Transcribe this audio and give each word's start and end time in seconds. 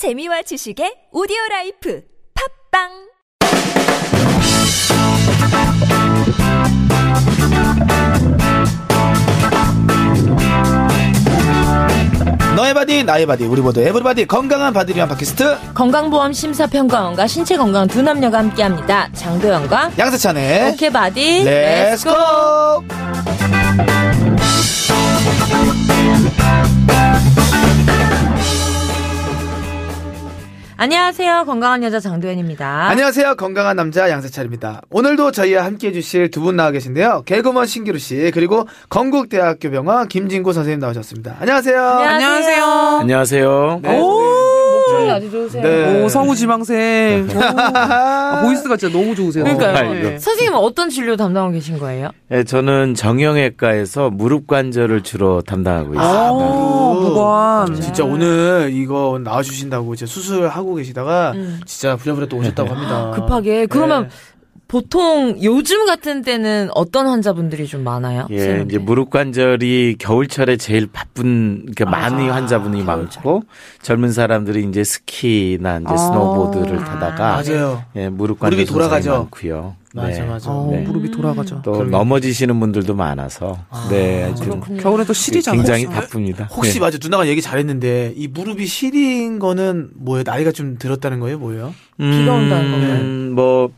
재미와 0.00 0.40
지식의 0.40 1.12
오디오 1.12 1.36
라이프 1.50 2.00
팟빵! 2.72 2.88
너의 12.56 12.72
body 12.72 13.04
나의 13.04 13.26
body 13.26 13.44
우리 13.44 13.60
모두 13.60 13.82
everybody 13.82 14.24
건강한 14.24 14.72
body를 14.72 14.96
위한 14.96 15.08
팟캐스트. 15.10 15.74
건강보험 15.74 16.32
심사평가원과 16.32 17.26
신체 17.26 17.58
건강 17.58 17.86
두 17.86 18.00
남녀가 18.00 18.38
함께합니다. 18.38 19.10
장도연과 19.12 19.90
양세찬의 19.98 20.72
오케이 20.72 20.88
body 20.88 21.44
let's 21.44 21.94
go 21.94 22.14
안녕하세요. 30.82 31.44
건강한 31.44 31.82
여자 31.82 32.00
장도연입니다. 32.00 32.88
안녕하세요 32.88 33.34
건강한 33.34 33.76
남자 33.76 34.08
양세찬입니다 34.08 34.80
오늘도 34.90 35.30
저희와 35.30 35.62
함께 35.62 35.88
해주실 35.88 36.30
두 36.30 36.40
분 36.40 36.56
나와 36.56 36.70
계신데요 36.70 37.24
개그먼 37.26 37.66
신기루 37.66 37.98
씨 37.98 38.30
그리고 38.32 38.66
건국대학교 38.88 39.70
병원 39.70 40.08
김진구 40.08 40.54
선생님 40.54 40.80
나오셨습니다 40.80 41.36
안녕하세요 41.40 41.78
안녕하세요. 41.86 42.64
안녕하세요. 43.02 43.80
네. 43.82 43.98
목 43.98 44.29
소리 44.90 45.10
아주 45.10 45.30
좋으세요. 45.30 45.62
네. 45.62 46.02
오, 46.02 46.08
성우 46.08 46.34
지망생. 46.34 47.28
오, 47.34 47.40
아, 47.40 48.42
보이스가 48.42 48.76
진짜 48.76 48.96
너무 48.96 49.14
좋으세요. 49.14 49.44
그러니까요. 49.44 49.76
아이고. 49.76 50.18
선생님은 50.18 50.58
어떤 50.58 50.88
진료 50.90 51.16
담당하고 51.16 51.52
계신 51.52 51.78
거예요? 51.78 52.10
네, 52.28 52.44
저는 52.44 52.94
정형외과에서 52.94 54.10
무릎 54.10 54.46
관절을 54.46 55.02
주로 55.02 55.42
담당하고 55.42 55.94
있습니다. 55.94 56.32
오, 56.32 56.94
무관. 57.00 57.80
진짜 57.80 58.04
오늘 58.04 58.70
이거 58.72 59.20
나와주신다고 59.22 59.94
이제 59.94 60.06
수술하고 60.06 60.74
계시다가 60.76 61.32
음. 61.34 61.60
진짜 61.66 61.96
부랴부랴 61.96 62.26
또 62.26 62.36
오셨다고 62.38 62.68
합니다 62.68 63.12
급하게. 63.14 63.66
그러면 63.66 64.04
네. 64.04 64.08
보통 64.70 65.36
요즘 65.42 65.84
같은 65.84 66.22
때는 66.22 66.68
어떤 66.76 67.08
환자분들이 67.08 67.66
좀 67.66 67.82
많아요? 67.82 68.28
예, 68.30 68.38
선생님? 68.38 68.66
이제 68.68 68.78
무릎 68.78 69.10
관절이 69.10 69.96
겨울철에 69.98 70.58
제일 70.58 70.86
바쁜, 70.86 71.66
그러니까 71.74 71.86
많이 71.86 72.28
환자분이 72.28 72.84
많고 72.84 73.42
젊은 73.82 74.12
사람들이 74.12 74.64
이제 74.68 74.84
스키나 74.84 75.78
이제 75.78 75.86
아. 75.92 75.96
스노보드를 75.96 76.76
타다가 76.84 77.42
맞아요 77.42 77.82
예, 77.96 78.08
무릎 78.08 78.38
무릎이 78.38 78.58
관절 78.64 78.66
돌아가죠. 78.66 79.10
많고요. 79.10 79.74
맞아 79.92 80.20
네. 80.20 80.24
맞아 80.24 80.50
어, 80.52 80.68
네. 80.70 80.82
무릎이 80.82 81.10
돌아가죠. 81.10 81.62
또 81.64 81.72
그러게요. 81.72 81.90
넘어지시는 81.90 82.60
분들도 82.60 82.94
많아서 82.94 83.58
네, 83.90 84.22
하여튼 84.22 84.44
그렇군요. 84.50 84.80
겨울에 84.80 85.04
또 85.04 85.12
시리잖아요. 85.12 85.58
굉장히 85.64 85.86
바쁩니다. 85.86 86.44
혹시 86.44 86.74
네. 86.74 86.78
맞아 86.80 86.96
누나가 87.02 87.26
얘기 87.26 87.42
잘했는데 87.42 88.12
이 88.14 88.28
무릎이 88.28 88.66
시린 88.66 89.40
거는 89.40 89.90
뭐예요 89.96 90.22
나이가 90.24 90.52
좀 90.52 90.78
들었다는 90.78 91.18
거예요 91.18 91.40
뭐예요 91.40 91.74
비가 91.98 92.34
온다는? 92.34 92.72
음, 92.72 93.32
뭐 93.34 93.72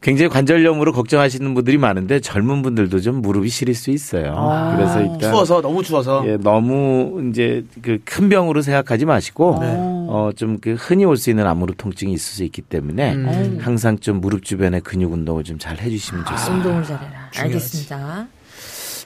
굉장히 0.00 0.28
관절염으로 0.28 0.92
걱정하시는 0.92 1.54
분들이 1.54 1.76
많은데 1.76 2.20
젊은 2.20 2.62
분들도 2.62 3.00
좀 3.00 3.20
무릎이 3.20 3.48
시릴 3.48 3.74
수 3.74 3.90
있어요. 3.90 4.32
아, 4.36 4.76
그래서 4.76 5.00
일단 5.02 5.18
추워서 5.32 5.60
너무 5.60 5.82
추워서 5.82 6.22
예, 6.26 6.36
너무 6.36 7.28
이제 7.30 7.64
그 7.82 7.98
큰 8.04 8.28
병으로 8.28 8.62
생각하지 8.62 9.04
마시고 9.06 9.58
네. 9.60 9.76
어좀그 10.08 10.74
흔히 10.78 11.04
올 11.04 11.16
수 11.16 11.30
있는 11.30 11.46
암무릎 11.46 11.76
통증이 11.78 12.12
있을 12.12 12.34
수 12.36 12.44
있기 12.44 12.62
때문에 12.62 13.14
음. 13.14 13.58
항상 13.60 13.98
좀 13.98 14.20
무릎 14.20 14.44
주변에 14.44 14.78
근육 14.80 15.12
운동을 15.12 15.42
좀 15.44 15.58
잘 15.58 15.76
해주시면 15.78 16.24
좋습니다. 16.26 16.54
운동을 16.68 16.84
잘해라. 16.84 17.08
중요하지. 17.32 17.40
알겠습니다. 17.40 18.28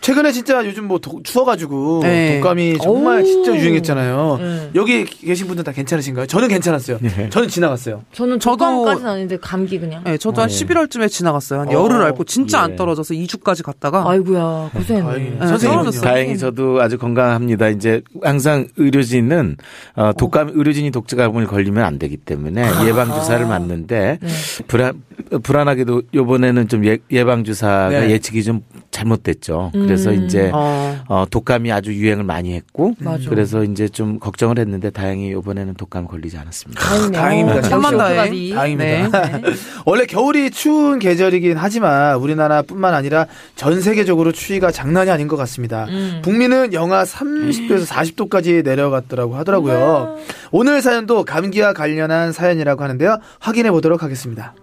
최근에 0.03 0.33
진짜 0.33 0.67
요즘 0.67 0.89
뭐 0.89 0.99
도- 0.99 1.21
추워가지고 1.23 2.01
네. 2.03 2.35
독감이 2.41 2.77
정말 2.83 3.23
오. 3.23 3.25
진짜 3.25 3.55
유행했잖아요. 3.55 4.39
네. 4.41 4.71
여기 4.75 5.05
계신 5.05 5.47
분들 5.47 5.63
다 5.63 5.71
괜찮으신가요? 5.71 6.27
저는 6.27 6.49
괜찮았어요. 6.49 6.99
저는 7.31 7.49
지나갔어요. 7.49 8.03
저는 8.13 8.39
저도- 8.41 8.59
독감까지는 8.59 9.09
아닌데 9.11 9.39
감기 9.41 9.79
그냥. 9.79 10.03
네, 10.05 10.19
저도 10.19 10.43
한 10.43 10.49
네. 10.49 10.55
11월쯤에 10.67 11.09
지나갔어요. 11.09 11.61
한 11.61 11.69
어, 11.69 11.73
열을 11.73 12.03
앓고 12.03 12.25
진짜 12.25 12.59
예. 12.59 12.63
안 12.63 12.75
떨어져서 12.77 13.15
2주까지 13.15 13.63
갔다가. 13.63 14.11
아이고야 14.11 14.71
고생했네. 14.75 15.19
네? 15.39 15.39
떨어졌어요. 15.39 16.03
다행히 16.03 16.37
저도 16.37 16.83
아주 16.83 16.99
건강합니다. 16.99 17.69
이제 17.69 18.03
항상 18.25 18.67
의료진은 18.77 19.57
어, 19.95 20.11
독감 20.19 20.51
의료진이 20.55 20.91
독감을 20.91 21.47
걸리면 21.47 21.85
안 21.85 22.01
되기 22.01 22.17
때문에 22.17 22.65
예방 22.87 23.13
주사를 23.15 23.47
맞는데 23.47 24.19
네. 24.21 24.29
불안 24.67 25.01
불안하게도 25.45 26.03
요번에는 26.13 26.67
좀 26.67 26.85
예, 26.87 26.99
예방 27.13 27.45
주사가 27.45 27.89
네. 27.91 28.11
예측이 28.11 28.43
좀 28.43 28.63
잘못됐죠. 29.03 29.71
그래서 29.73 30.11
음. 30.11 30.25
이제 30.25 30.51
어, 30.53 30.99
어, 31.09 31.25
독감이 31.31 31.71
아주 31.73 31.93
유행을 31.93 32.25
많이 32.25 32.55
했고 32.55 32.95
맞아. 32.99 33.29
그래서 33.29 33.65
이제 33.65 33.89
좀 33.89 34.19
걱정을 34.19 34.59
했는데 34.59 34.91
다행히 34.91 35.31
이번에는 35.31 35.75
독감 35.75 36.07
걸리지 36.07 36.37
않았습니다. 36.39 36.81
다행이네요. 36.81 37.21
다행입니다. 37.21 37.69
천만 37.69 37.99
다행. 37.99 38.55
다행입니다. 38.55 39.21
네. 39.39 39.43
원래 39.85 40.07
겨울이 40.07 40.51
추운 40.51 40.99
계절이긴 40.99 41.57
하지만 41.57 42.17
우리나라뿐만 42.17 42.95
아니라 42.95 43.27
전 43.57 43.81
세계적으로 43.81 44.33
추위가 44.33 44.71
장난이 44.71 45.11
아닌 45.11 45.29
것 45.29 45.37
같습니다. 45.37 45.87
음. 45.89 46.21
북미는 46.23 46.73
영하 46.73 47.05
30도에서 47.05 47.87
40도까지 47.87 48.65
내려갔더라고 48.65 49.37
하더라고요. 49.37 50.15
네. 50.17 50.25
오늘 50.51 50.83
사연도 50.83 51.25
감기와 51.25 51.73
관련한 51.73 52.33
사연이라고 52.33 52.83
하는데요. 52.83 53.19
확인해 53.41 53.71
보도록 53.71 54.03
하겠습니다. 54.03 54.55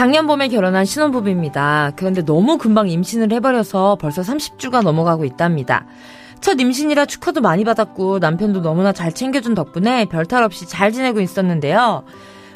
작년 0.00 0.26
봄에 0.26 0.48
결혼한 0.48 0.86
신혼부부입니다. 0.86 1.92
그런데 1.94 2.24
너무 2.24 2.56
금방 2.56 2.88
임신을 2.88 3.34
해버려서 3.34 3.98
벌써 4.00 4.22
30주가 4.22 4.82
넘어가고 4.82 5.26
있답니다. 5.26 5.84
첫 6.40 6.58
임신이라 6.58 7.04
축하도 7.04 7.42
많이 7.42 7.64
받았고 7.64 8.18
남편도 8.18 8.62
너무나 8.62 8.92
잘 8.94 9.12
챙겨준 9.12 9.52
덕분에 9.52 10.06
별탈 10.06 10.42
없이 10.42 10.66
잘 10.66 10.90
지내고 10.90 11.20
있었는데요. 11.20 12.04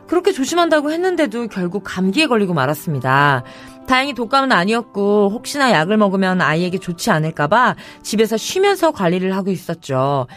그렇게 0.07 0.33
조심한다고 0.33 0.91
했는데도 0.91 1.49
결국 1.49 1.83
감기에 1.85 2.29
걸리고 2.29 2.55
말았습니다. 2.55 3.43
다행히 3.87 4.15
독감은 4.15 4.51
아니었고 4.51 5.29
혹시나 5.31 5.71
약을 5.71 5.99
먹으면 5.99 6.41
아이에게 6.41 6.79
좋지 6.79 7.11
않을까봐 7.11 7.77
집에서 8.03 8.39
쉬면서 8.39 8.91
관리를 8.91 9.37
하고 9.37 9.51
있었죠. 9.51 10.29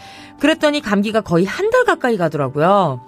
그랬더니 0.41 0.81
감기가 0.81 1.22
거의 1.22 1.45
한 1.45 1.69
달 1.69 1.85
가까이 1.85 2.18
가더라고요. 2.18 3.00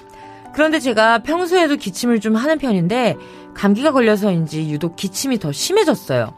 그런데 0.54 0.80
제가 0.80 1.20
평소에도 1.20 1.76
기침을 1.76 2.20
좀 2.20 2.36
하는 2.36 2.58
편인데 2.58 3.16
감기가 3.54 3.92
걸려서인지 3.92 4.70
유독 4.72 4.96
기침이 4.96 5.40
더 5.40 5.52
심해졌어요. 5.52 6.34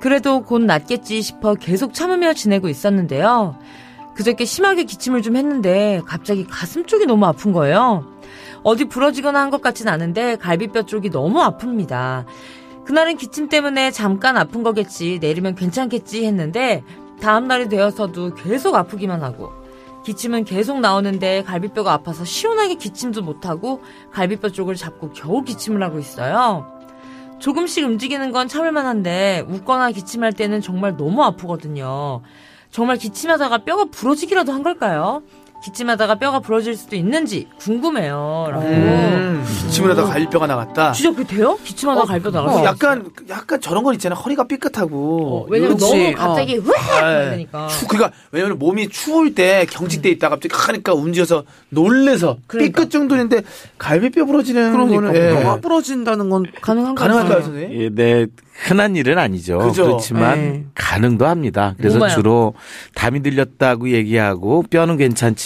그래도 0.00 0.42
곧 0.42 0.60
낫겠지 0.62 1.20
싶어 1.22 1.54
계속 1.54 1.92
참으며 1.92 2.32
지내고 2.32 2.68
있었는데요. 2.68 3.56
그저께 4.14 4.44
심하게 4.44 4.84
기침을 4.84 5.22
좀 5.22 5.36
했는데 5.36 6.00
갑자기 6.06 6.46
가슴 6.46 6.86
쪽이 6.86 7.06
너무 7.06 7.26
아픈 7.26 7.52
거예요. 7.52 8.04
어디 8.62 8.84
부러지거나 8.86 9.40
한 9.40 9.50
것 9.50 9.62
같진 9.62 9.88
않은데 9.88 10.36
갈비뼈 10.36 10.82
쪽이 10.82 11.10
너무 11.10 11.40
아픕니다. 11.40 12.24
그날은 12.84 13.16
기침 13.16 13.48
때문에 13.48 13.90
잠깐 13.90 14.36
아픈 14.36 14.62
거겠지, 14.62 15.18
내리면 15.20 15.54
괜찮겠지 15.54 16.24
했는데 16.26 16.82
다음날이 17.20 17.68
되어서도 17.68 18.34
계속 18.34 18.74
아프기만 18.74 19.22
하고 19.22 19.52
기침은 20.04 20.44
계속 20.44 20.80
나오는데 20.80 21.42
갈비뼈가 21.44 21.92
아파서 21.92 22.24
시원하게 22.24 22.74
기침도 22.74 23.22
못하고 23.22 23.82
갈비뼈 24.12 24.50
쪽을 24.50 24.74
잡고 24.74 25.12
겨우 25.12 25.42
기침을 25.42 25.82
하고 25.82 25.98
있어요. 25.98 26.78
조금씩 27.38 27.84
움직이는 27.84 28.32
건 28.32 28.48
참을만 28.48 28.86
한데 28.86 29.44
웃거나 29.48 29.90
기침할 29.92 30.32
때는 30.32 30.60
정말 30.60 30.96
너무 30.96 31.22
아프거든요. 31.22 32.22
정말 32.70 32.96
기침하다가 32.96 33.58
뼈가 33.58 33.86
부러지기라도 33.86 34.52
한 34.52 34.62
걸까요? 34.62 35.22
기침하다가 35.62 36.14
뼈가 36.16 36.40
부러질 36.40 36.74
수도 36.76 36.96
있는지 36.96 37.46
궁금해요. 37.58 38.48
라고. 38.50 38.66
음, 38.66 39.44
기침을 39.66 39.90
하다 39.90 40.04
갈비뼈가 40.04 40.46
나갔다. 40.46 40.92
진짜 40.92 41.10
그게 41.10 41.36
돼요? 41.36 41.58
기침하다가 41.62 42.06
갈비뼈 42.06 42.42
어, 42.42 42.46
있어요? 42.50 42.64
약간 42.64 43.10
약간 43.28 43.60
저런 43.60 43.84
건 43.84 43.94
있잖아요. 43.94 44.18
허리가 44.18 44.44
삐끗하고. 44.44 45.44
어, 45.44 45.46
왜냐면 45.50 45.76
그렇지. 45.76 45.96
너무 45.96 46.16
갑자기 46.16 46.56
으악 46.56 47.02
아, 47.02 47.22
이러니까. 47.24 47.68
추, 47.68 47.86
그러니까 47.86 48.16
왜냐면 48.32 48.58
몸이 48.58 48.88
추울 48.88 49.34
때 49.34 49.66
경직돼 49.70 50.08
있다 50.10 50.30
갑자기 50.30 50.54
하니까 50.54 50.94
움직여서 50.94 51.44
놀래서 51.68 52.38
그러니까. 52.46 52.80
삐끗 52.80 52.90
정도인데 52.90 53.42
갈비뼈 53.78 54.24
부러지는 54.24 54.72
그러니까. 54.72 55.00
거는 55.02 55.14
예. 55.16 55.34
뼈가 55.34 55.60
부러진다는 55.60 56.30
건 56.30 56.44
가능한가요? 56.60 57.08
가능할까요, 57.08 57.42
선생님? 57.42 57.80
예, 57.82 57.88
네. 57.90 58.26
흔한 58.62 58.94
일은 58.94 59.16
아니죠. 59.18 59.58
그죠? 59.58 59.84
그렇지만 59.84 60.38
네. 60.38 60.64
가능도 60.74 61.26
합니다. 61.26 61.74
그래서 61.78 61.96
뭐가요? 61.96 62.14
주로 62.14 62.54
담이 62.94 63.22
들렸다고 63.22 63.90
얘기하고 63.90 64.64
뼈는 64.68 64.98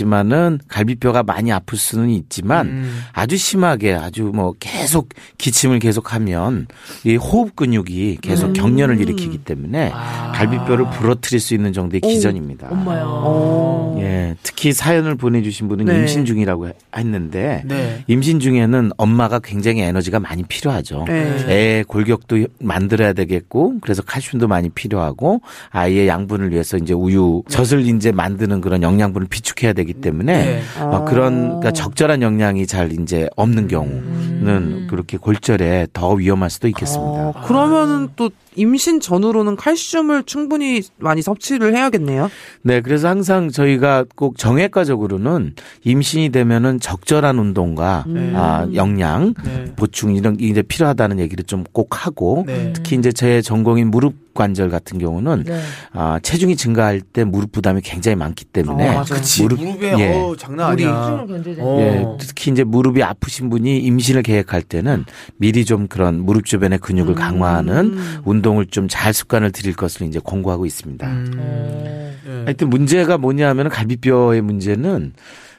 있지만은 0.04 0.58
갈비뼈가 0.68 1.22
많이 1.22 1.50
아플 1.52 1.78
수는 1.78 2.10
있지만 2.10 2.66
음. 2.66 3.00
아주 3.12 3.36
심하게 3.36 3.94
아주 3.94 4.30
뭐 4.34 4.54
계속 4.60 5.08
기침을 5.38 5.78
계속하면 5.78 6.66
이 7.04 7.16
호흡 7.16 7.56
근육이 7.56 8.18
계속 8.20 8.52
경련을 8.52 9.00
일으키기 9.00 9.38
때문에 9.38 9.90
아. 9.92 10.32
갈비뼈를 10.34 10.90
부러뜨릴 10.90 11.40
수 11.40 11.54
있는 11.54 11.72
정도의 11.72 12.00
기전입니다. 12.00 12.68
엄마야. 12.70 13.02
어. 13.06 13.96
예, 14.00 14.34
특히 14.42 14.72
사연을 14.72 15.16
보내주신 15.16 15.68
분은 15.68 15.86
네. 15.86 15.98
임신 15.98 16.24
중이라고 16.24 16.70
했는데 16.96 17.62
네. 17.64 18.04
임신 18.06 18.40
중에는 18.40 18.92
엄마가 18.96 19.40
굉장히 19.40 19.80
에너지가 19.82 20.20
많이 20.20 20.42
필요하죠. 20.42 21.04
네. 21.06 21.44
애 21.48 21.84
골격도 21.86 22.46
만들어야 22.60 23.12
되겠고 23.12 23.74
그래서 23.80 24.02
칼슘도 24.02 24.48
많이 24.48 24.68
필요하고 24.68 25.40
아이의 25.70 26.08
양분을 26.08 26.52
위해서 26.52 26.76
이제 26.76 26.92
우유 26.92 27.42
젖을 27.48 27.86
이제 27.86 28.12
만드는 28.12 28.60
그런 28.60 28.82
영양분을 28.82 29.28
비축해야 29.28 29.72
되기 29.72 29.93
때문에 30.00 30.44
네. 30.44 30.60
어, 30.80 31.04
그런 31.04 31.46
그러니까 31.46 31.70
적절한 31.72 32.22
영양이 32.22 32.66
잘 32.66 32.92
이제 32.92 33.28
없는 33.36 33.68
경우는 33.68 34.86
그렇게 34.88 35.16
골절에 35.16 35.88
더 35.92 36.12
위험할 36.12 36.50
수도 36.50 36.68
있겠습니다. 36.68 37.28
어, 37.28 37.34
그러면은 37.46 38.08
또 38.16 38.30
임신 38.56 39.00
전후로는 39.00 39.56
칼슘을 39.56 40.22
충분히 40.24 40.80
많이 40.98 41.22
섭취를 41.22 41.74
해야겠네요. 41.74 42.30
네, 42.62 42.80
그래서 42.80 43.08
항상 43.08 43.48
저희가 43.50 44.04
꼭 44.14 44.38
정외과적으로는 44.38 45.54
임신이 45.82 46.30
되면은 46.30 46.78
적절한 46.78 47.36
운동과 47.38 48.04
아, 48.34 48.68
영양 48.74 49.34
네. 49.44 49.64
보충 49.74 50.14
이런 50.14 50.36
게 50.36 50.46
이제 50.46 50.62
필요하다는 50.62 51.18
얘기를 51.20 51.44
좀 51.44 51.64
꼭 51.72 52.06
하고 52.06 52.44
네. 52.46 52.72
특히 52.74 52.94
이제 52.96 53.10
제 53.10 53.40
전공인 53.42 53.90
무릎 53.90 54.14
관절 54.34 54.68
같은 54.68 54.98
경우는 54.98 55.44
네. 55.44 55.60
아, 55.92 56.18
체중이 56.22 56.56
증가할 56.56 57.00
때 57.00 57.24
무릎 57.24 57.50
부담이 57.52 57.80
굉장히 57.82 58.16
많기 58.16 58.44
때문에 58.44 58.88
어, 58.96 59.04
무릎- 59.42 59.60
무릎에 59.84 60.02
예. 60.02 60.12
어우 60.14 60.36
장난 60.36 60.70
아니야. 60.72 61.26
어. 61.58 61.78
예, 61.80 62.04
특히 62.18 62.50
이제 62.50 62.64
무릎이 62.64 63.02
아프신 63.02 63.50
분이 63.50 63.78
임신을 63.78 64.22
계획할 64.22 64.62
때는 64.62 65.04
미리 65.36 65.64
좀 65.64 65.86
그런 65.86 66.20
무릎 66.24 66.44
주변의 66.46 66.78
근육을 66.78 67.14
강화하는 67.14 67.96
운동을 68.24 68.66
좀 68.66 68.84
잘 68.94 69.12
습관을 69.12 69.50
들일 69.50 69.74
것을 69.74 70.06
이제 70.06 70.20
권고하고 70.22 70.66
있습니다. 70.66 71.06
음. 71.06 71.32
어. 71.38 72.14
네. 72.24 72.42
하여튼 72.44 72.70
문제가 72.70 73.18
뭐냐 73.18 73.48
하면 73.48 73.68
갈비뼈의 73.68 74.40
문제는 74.42 75.14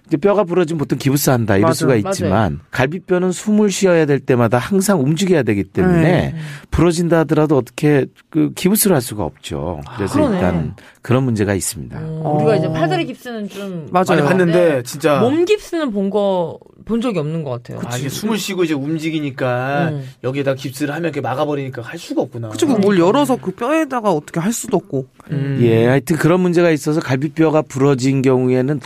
이제 0.07 0.17
뼈가 0.17 0.43
부러지면 0.43 0.77
보통 0.77 0.97
기부스한다 0.99 1.55
이럴 1.57 1.63
맞아요. 1.63 1.73
수가 1.73 1.95
있지만 1.95 2.59
갈비뼈는 2.71 3.31
숨을 3.31 3.71
쉬어야 3.71 4.05
될 4.05 4.19
때마다 4.19 4.57
항상 4.57 5.01
움직여야 5.01 5.43
되기 5.43 5.63
때문에 5.63 6.01
네. 6.01 6.35
부러진다 6.71 7.19
하더라도 7.19 7.57
어떻게 7.57 8.05
그 8.29 8.51
기부스를 8.53 8.95
할 8.95 9.01
수가 9.01 9.23
없죠. 9.23 9.81
그래서 9.97 10.13
그러네. 10.13 10.35
일단 10.35 10.75
그런 11.01 11.23
문제가 11.23 11.53
있습니다. 11.55 11.99
어, 12.01 12.37
우리가 12.37 12.55
이제 12.57 12.67
팔다리 12.71 13.05
깁스는 13.05 13.49
좀 13.49 13.87
맞아요. 13.91 14.05
많이 14.09 14.21
봤는데 14.23 14.73
네. 14.75 14.83
진짜 14.83 15.19
몸 15.19 15.45
깁스는 15.45 15.91
본 15.91 16.09
거 16.09 16.59
본 16.85 17.01
적이 17.01 17.17
없는 17.19 17.43
것 17.43 17.49
같아요. 17.49 17.79
아, 17.83 17.97
이게 17.97 18.09
숨을 18.09 18.37
쉬고 18.37 18.63
이제 18.63 18.75
움직이니까 18.75 19.89
음. 19.89 20.07
여기에다 20.23 20.53
깁스를 20.53 20.93
하면 20.93 21.05
이렇게 21.05 21.19
막아버리니까 21.19 21.81
할 21.81 21.97
수가 21.97 22.21
없구나. 22.21 22.49
그쵸, 22.49 22.67
그뭘 22.67 22.99
열어서 22.99 23.37
그 23.37 23.51
뼈에다가 23.51 24.11
어떻게 24.11 24.39
할 24.39 24.53
수도 24.53 24.77
없고. 24.77 25.07
음. 25.31 25.57
예, 25.61 25.87
하여튼 25.87 26.15
그런 26.17 26.41
문제가 26.41 26.69
있어서 26.69 26.99
갈비뼈가 26.99 27.63
부러진 27.63 28.21
경우에는 28.21 28.79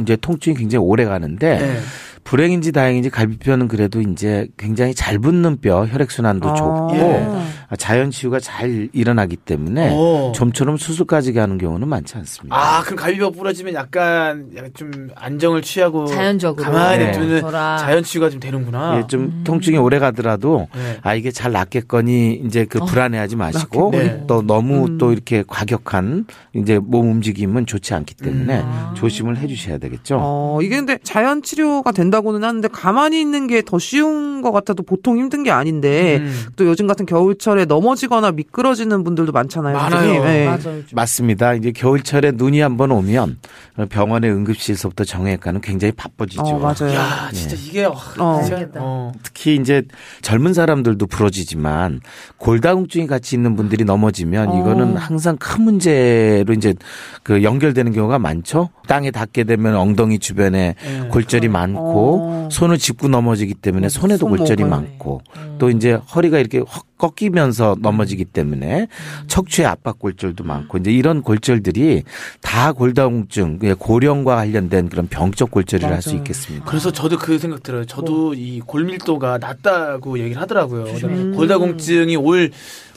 이제 0.00 0.16
통증이 0.16 0.56
굉장히 0.56 0.84
오래 0.84 1.04
가는데 1.04 1.58
네. 1.58 1.80
불행인지 2.34 2.72
다행인지 2.72 3.10
갈비뼈는 3.10 3.68
그래도 3.68 4.00
이제 4.00 4.48
굉장히 4.56 4.92
잘 4.92 5.20
붙는 5.20 5.60
뼈, 5.60 5.86
혈액순환도 5.86 6.50
아. 6.50 6.54
좋고 6.54 6.94
예. 6.96 7.76
자연 7.76 8.10
치유가 8.10 8.40
잘 8.40 8.88
일어나기 8.92 9.36
때문에 9.36 9.94
오. 9.94 10.32
좀처럼 10.34 10.76
수술까지 10.76 11.32
가는 11.32 11.58
경우는 11.58 11.86
많지 11.86 12.16
않습니다. 12.16 12.56
아, 12.56 12.82
그럼 12.82 12.96
갈비뼈 12.96 13.30
부러지면 13.30 13.74
약간, 13.74 14.50
좀 14.74 15.10
안정을 15.14 15.62
취하고 15.62 16.06
자연적으로. 16.06 16.64
가만히 16.64 16.98
네. 16.98 17.10
냅두는 17.12 17.40
저라. 17.40 17.78
자연 17.78 18.02
치유가 18.02 18.30
좀 18.30 18.40
되는구나. 18.40 18.98
예, 18.98 19.06
좀 19.06 19.42
통증이 19.44 19.78
오래 19.78 20.00
가더라도 20.00 20.66
네. 20.74 20.98
아 21.02 21.14
이게 21.14 21.30
잘 21.30 21.52
낫겠거니 21.52 22.42
이제 22.44 22.64
그 22.64 22.80
불안해하지 22.80 23.36
마시고 23.36 23.90
네. 23.92 24.24
또 24.26 24.42
너무 24.42 24.98
또 24.98 25.12
이렇게 25.12 25.44
과격한 25.46 26.26
이제 26.54 26.78
몸 26.78 27.10
움직임은 27.10 27.66
좋지 27.66 27.94
않기 27.94 28.16
때문에 28.16 28.64
조심을 28.94 29.38
해주셔야 29.38 29.78
되겠죠. 29.78 30.18
어, 30.20 30.58
이게 30.62 30.76
근데 30.76 30.98
자연 31.02 31.42
치료가 31.42 31.92
된다고 31.92 32.23
는 32.32 32.44
하는데 32.44 32.66
가만히 32.68 33.20
있는 33.20 33.46
게 33.46 33.62
더 33.64 33.78
쉬운 33.78 34.42
것 34.42 34.52
같아도 34.52 34.82
보통 34.82 35.16
힘든 35.16 35.42
게 35.42 35.50
아닌데 35.50 36.18
음. 36.18 36.44
또 36.56 36.66
요즘 36.66 36.86
같은 36.86 37.06
겨울철에 37.06 37.64
넘어지거나 37.64 38.32
미끄러지는 38.32 39.04
분들도 39.04 39.32
많잖아요. 39.32 39.74
많아요. 39.76 40.24
네. 40.24 40.44
맞아요. 40.46 40.82
맞습니다. 40.92 41.54
이제 41.54 41.72
겨울철에 41.72 42.32
눈이 42.34 42.60
한번 42.60 42.90
오면 42.90 43.38
병원의 43.88 44.30
응급실서부터 44.30 45.04
정형외과는 45.04 45.60
굉장히 45.60 45.92
바빠지죠. 45.92 46.42
어, 46.42 46.58
맞아요. 46.58 46.94
야, 46.94 47.30
진짜 47.32 47.56
이게, 47.56 47.84
와, 47.84 47.94
어. 48.18 48.42
진짜, 48.42 48.68
어. 48.76 49.12
특히 49.22 49.56
이제 49.56 49.82
젊은 50.22 50.52
사람들도 50.52 51.06
부러지지만 51.06 52.00
골다공증이 52.38 53.06
같이 53.06 53.34
있는 53.36 53.56
분들이 53.56 53.84
넘어지면 53.84 54.48
어. 54.48 54.60
이거는 54.60 54.96
항상 54.96 55.36
큰 55.38 55.64
문제로 55.64 56.52
이제 56.52 56.74
그 57.22 57.42
연결되는 57.42 57.92
경우가 57.92 58.18
많죠. 58.18 58.68
땅에 58.86 59.10
닿게 59.10 59.44
되면 59.44 59.74
엉덩이 59.76 60.18
주변에 60.18 60.74
네. 60.82 61.08
골절이 61.08 61.48
많고 61.48 62.03
어. 62.04 62.48
손을 62.50 62.78
짚고 62.78 63.08
넘어지기 63.08 63.54
때문에 63.54 63.88
손에도 63.88 64.28
손 64.28 64.36
골절이. 64.36 64.64
많고 64.64 65.22
또 65.58 65.70
이제 65.70 65.92
허리가 65.92 66.38
이렇게 66.38 66.62
확 66.66 66.84
꺾이면서 66.98 67.76
넘어지기 67.80 68.24
때문에 68.26 68.88
척추의 69.26 69.66
압박 69.66 69.98
골절도 69.98 70.44
많고 70.44 70.78
이제 70.78 70.90
이런 70.92 71.22
골절들이 71.22 72.02
다 72.40 72.72
골다공증, 72.72 73.58
예, 73.64 73.74
고령과 73.74 74.36
관련된 74.36 74.88
그런 74.88 75.06
병적 75.08 75.50
골절이라 75.50 75.90
할수 75.90 76.10
맞아요. 76.10 76.18
있겠습니다. 76.20 76.64
그래서 76.64 76.90
저도 76.92 77.18
그 77.18 77.38
생각 77.38 77.62
들어요. 77.62 77.84
저도 77.84 78.34
이 78.34 78.60
골밀도가 78.60 79.38
낮다고 79.38 80.18
얘기를 80.18 80.40
하더라고요. 80.40 80.84
골다공증이 81.34 82.16
올 82.16 82.50